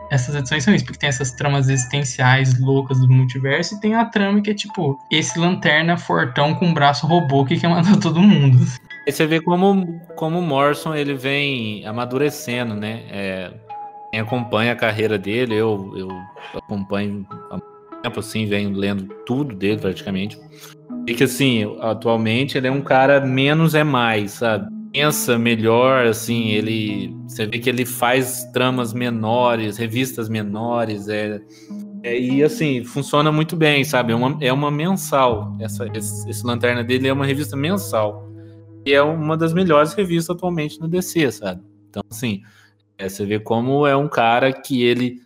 [0.10, 4.06] Essas edições são isso, porque tem essas tramas existenciais loucas do multiverso, e tem a
[4.06, 8.58] trama que é, tipo, esse lanterna fortão com braço robô que quer matar todo mundo.
[9.06, 13.04] Aí você vê como, como o Morrison ele vem amadurecendo, né?
[13.10, 13.52] É,
[14.12, 16.10] quem acompanha a carreira dele, eu, eu
[16.56, 17.60] acompanho há
[18.02, 20.40] tempo, assim, venho lendo tudo dele praticamente.
[21.06, 24.77] E que, assim, atualmente ele é um cara menos é mais, sabe?
[24.98, 27.16] Pensa melhor, assim, ele.
[27.28, 31.40] Você vê que ele faz tramas menores, revistas menores, é.
[32.02, 34.12] é e assim, funciona muito bem, sabe?
[34.12, 35.56] É uma, é uma mensal.
[35.60, 38.28] Essa, esse, esse Lanterna dele é uma revista mensal
[38.84, 41.62] e é uma das melhores revistas atualmente no DC, sabe?
[41.88, 42.42] Então, assim,
[42.98, 45.22] é, você vê como é um cara que ele,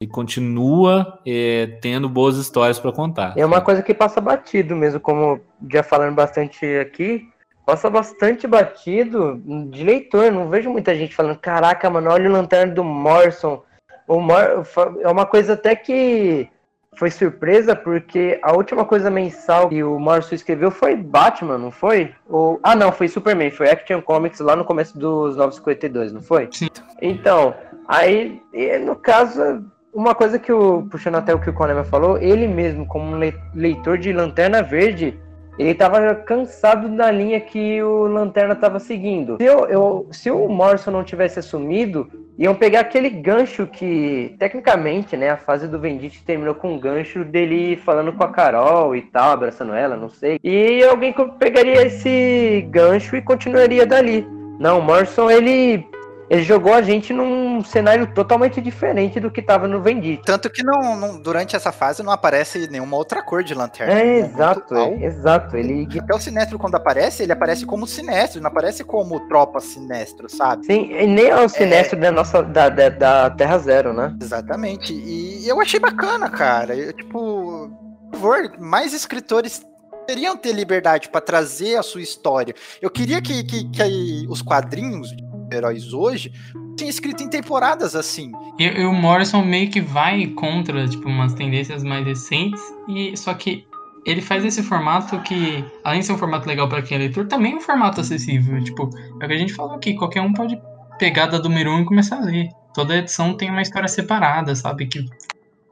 [0.00, 3.34] ele continua é, tendo boas histórias para contar.
[3.36, 5.40] É uma coisa que passa batido mesmo, como
[5.70, 7.28] já falando bastante aqui,
[7.68, 10.32] passa bastante batido de leitor.
[10.32, 13.62] Não vejo muita gente falando, caraca, mano, olha o lanterna do Morrison.
[14.06, 14.64] O Mor
[15.02, 16.48] é uma coisa até que
[16.96, 22.14] foi surpresa porque a última coisa mensal que o Morrison escreveu foi Batman, não foi?
[22.26, 22.58] Ou...
[22.62, 26.48] Ah, não, foi Superman, foi Action Comics lá no começo dos 952, não foi?
[26.50, 26.70] Sim.
[27.02, 27.54] Então,
[27.86, 28.40] aí,
[28.82, 29.62] no caso,
[29.92, 30.88] uma coisa que o.
[30.90, 33.14] Puxando até o que o Conema falou, ele mesmo, como
[33.54, 35.20] leitor de Lanterna Verde,
[35.58, 39.36] ele estava cansado da linha que o Lanterna estava seguindo.
[39.38, 45.16] Se, eu, eu, se o Morrison não tivesse assumido, iam pegar aquele gancho que, tecnicamente,
[45.16, 49.02] né, a fase do Vendite terminou com um gancho dele falando com a Carol e
[49.02, 50.38] tal, abraçando ela, não sei.
[50.44, 54.26] E alguém pegaria esse gancho e continuaria dali.
[54.60, 55.84] Não, o Morrison, ele
[56.30, 60.22] ele jogou a gente num cenário totalmente diferente do que tava no Vendite.
[60.24, 63.94] Tanto que não, não, durante essa fase não aparece nenhuma outra cor de lanterna.
[63.94, 65.56] É, exato, é, exato.
[65.56, 65.88] Ele...
[65.98, 70.66] Até o Sinestro, quando aparece, ele aparece como Sinestro, não aparece como tropa Sinestro, sabe?
[70.66, 72.02] Sim, e nem é o Sinestro é...
[72.02, 74.14] da nossa da, da, da, Terra Zero, né?
[74.20, 74.92] Exatamente.
[74.92, 76.74] E eu achei bacana, cara.
[76.74, 77.70] Eu, tipo,
[78.10, 79.64] por favor, mais escritores
[80.06, 82.54] teriam ter liberdade para trazer a sua história.
[82.80, 85.14] Eu queria que, que, que os quadrinhos
[85.56, 86.32] heróis hoje
[86.76, 88.30] tinha escrito em temporadas assim.
[88.58, 93.66] E, o Morrison meio que vai contra, tipo, umas tendências mais recentes, e só que
[94.06, 97.26] ele faz esse formato que, além de ser um formato legal para quem é leitor,
[97.26, 98.62] também é um formato acessível.
[98.62, 98.88] Tipo,
[99.20, 100.58] é o que a gente falou aqui, qualquer um pode
[100.98, 102.48] pegar da número 1 um e começar a ler.
[102.72, 104.86] Toda edição tem uma história separada, sabe?
[104.86, 105.04] Que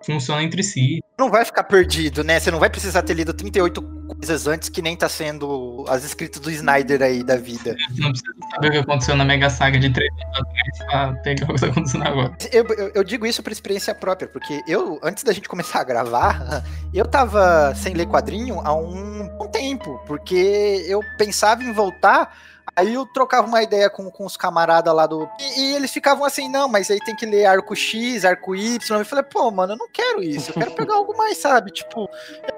[0.04, 1.00] funciona entre si.
[1.18, 2.38] Não vai ficar perdido, né?
[2.38, 6.40] Você não vai precisar ter lido 38 coisas antes que nem tá sendo as escritas
[6.40, 7.76] do Snyder aí da vida.
[7.90, 11.22] Você não precisa saber o que aconteceu na Mega Saga de 3 anos atrás pra
[11.22, 12.36] pegar o que tá acontecendo agora.
[12.52, 15.84] Eu, eu, eu digo isso por experiência própria, porque eu, antes da gente começar a
[15.84, 22.36] gravar, eu tava sem ler quadrinho há um, um tempo, porque eu pensava em voltar
[22.76, 25.26] Aí eu trocava uma ideia com, com os camaradas lá do.
[25.40, 28.98] E, e, eles ficavam assim, não, mas aí tem que ler arco X, arco Y.
[28.98, 30.50] Eu falei, pô, mano, eu não quero isso.
[30.50, 31.70] Eu quero pegar algo mais, sabe?
[31.70, 32.06] Tipo,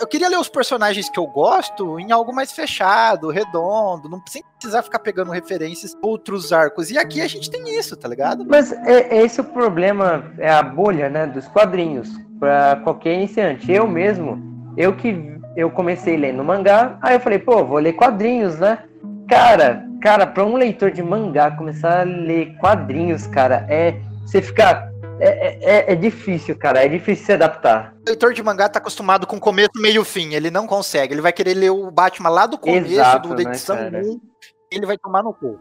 [0.01, 4.83] eu queria ler os personagens que eu gosto em algo mais fechado, redondo, não precisar
[4.83, 6.91] ficar pegando referências outros arcos.
[6.91, 8.45] E aqui a gente tem isso, tá ligado?
[8.45, 12.09] Mas é, é esse o problema, é a bolha, né, dos quadrinhos.
[12.41, 13.71] Pra qualquer iniciante.
[13.71, 14.41] Eu mesmo,
[14.77, 18.79] eu que eu comecei lendo mangá, aí eu falei, pô, vou ler quadrinhos, né?
[19.29, 24.91] Cara, cara, para um leitor de mangá começar a ler quadrinhos, cara, é você ficar
[25.21, 26.85] é, é, é, difícil, cara.
[26.85, 27.95] É difícil se adaptar.
[28.03, 30.35] O leitor de mangá tá acostumado com começo, meio fim.
[30.35, 31.15] Ele não consegue.
[31.15, 34.21] Ele vai querer ler o Batman lá do começo, Exato, do, da edição né, 1.
[34.71, 35.59] Ele vai tomar no cu.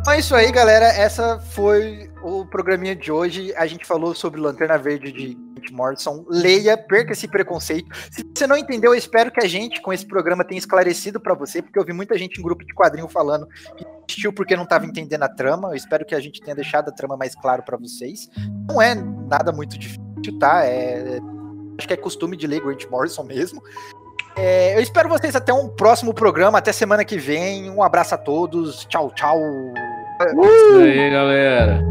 [0.00, 0.86] Então é isso aí, galera.
[0.86, 3.54] Essa foi o programinha de hoje.
[3.56, 5.36] A gente falou sobre Lanterna Verde de
[5.72, 6.24] Morrison.
[6.28, 7.88] Leia, perca esse preconceito.
[8.10, 11.34] Se você não entendeu, eu espero que a gente, com esse programa, tenha esclarecido para
[11.34, 13.46] você, porque eu vi muita gente em grupo de quadrinho falando
[13.76, 15.68] que assistiu porque não estava entendendo a trama.
[15.68, 18.28] Eu espero que a gente tenha deixado a trama mais claro para vocês.
[18.68, 20.64] Não é nada muito difícil, tá?
[20.64, 21.18] É,
[21.78, 23.62] acho que é costume de ler Grant Morrison mesmo.
[24.34, 27.70] É, eu espero vocês até um próximo programa, até semana que vem.
[27.70, 28.84] Um abraço a todos.
[28.86, 29.38] Tchau, tchau.
[29.38, 30.44] Uh!
[30.44, 31.82] Isso aí, galera.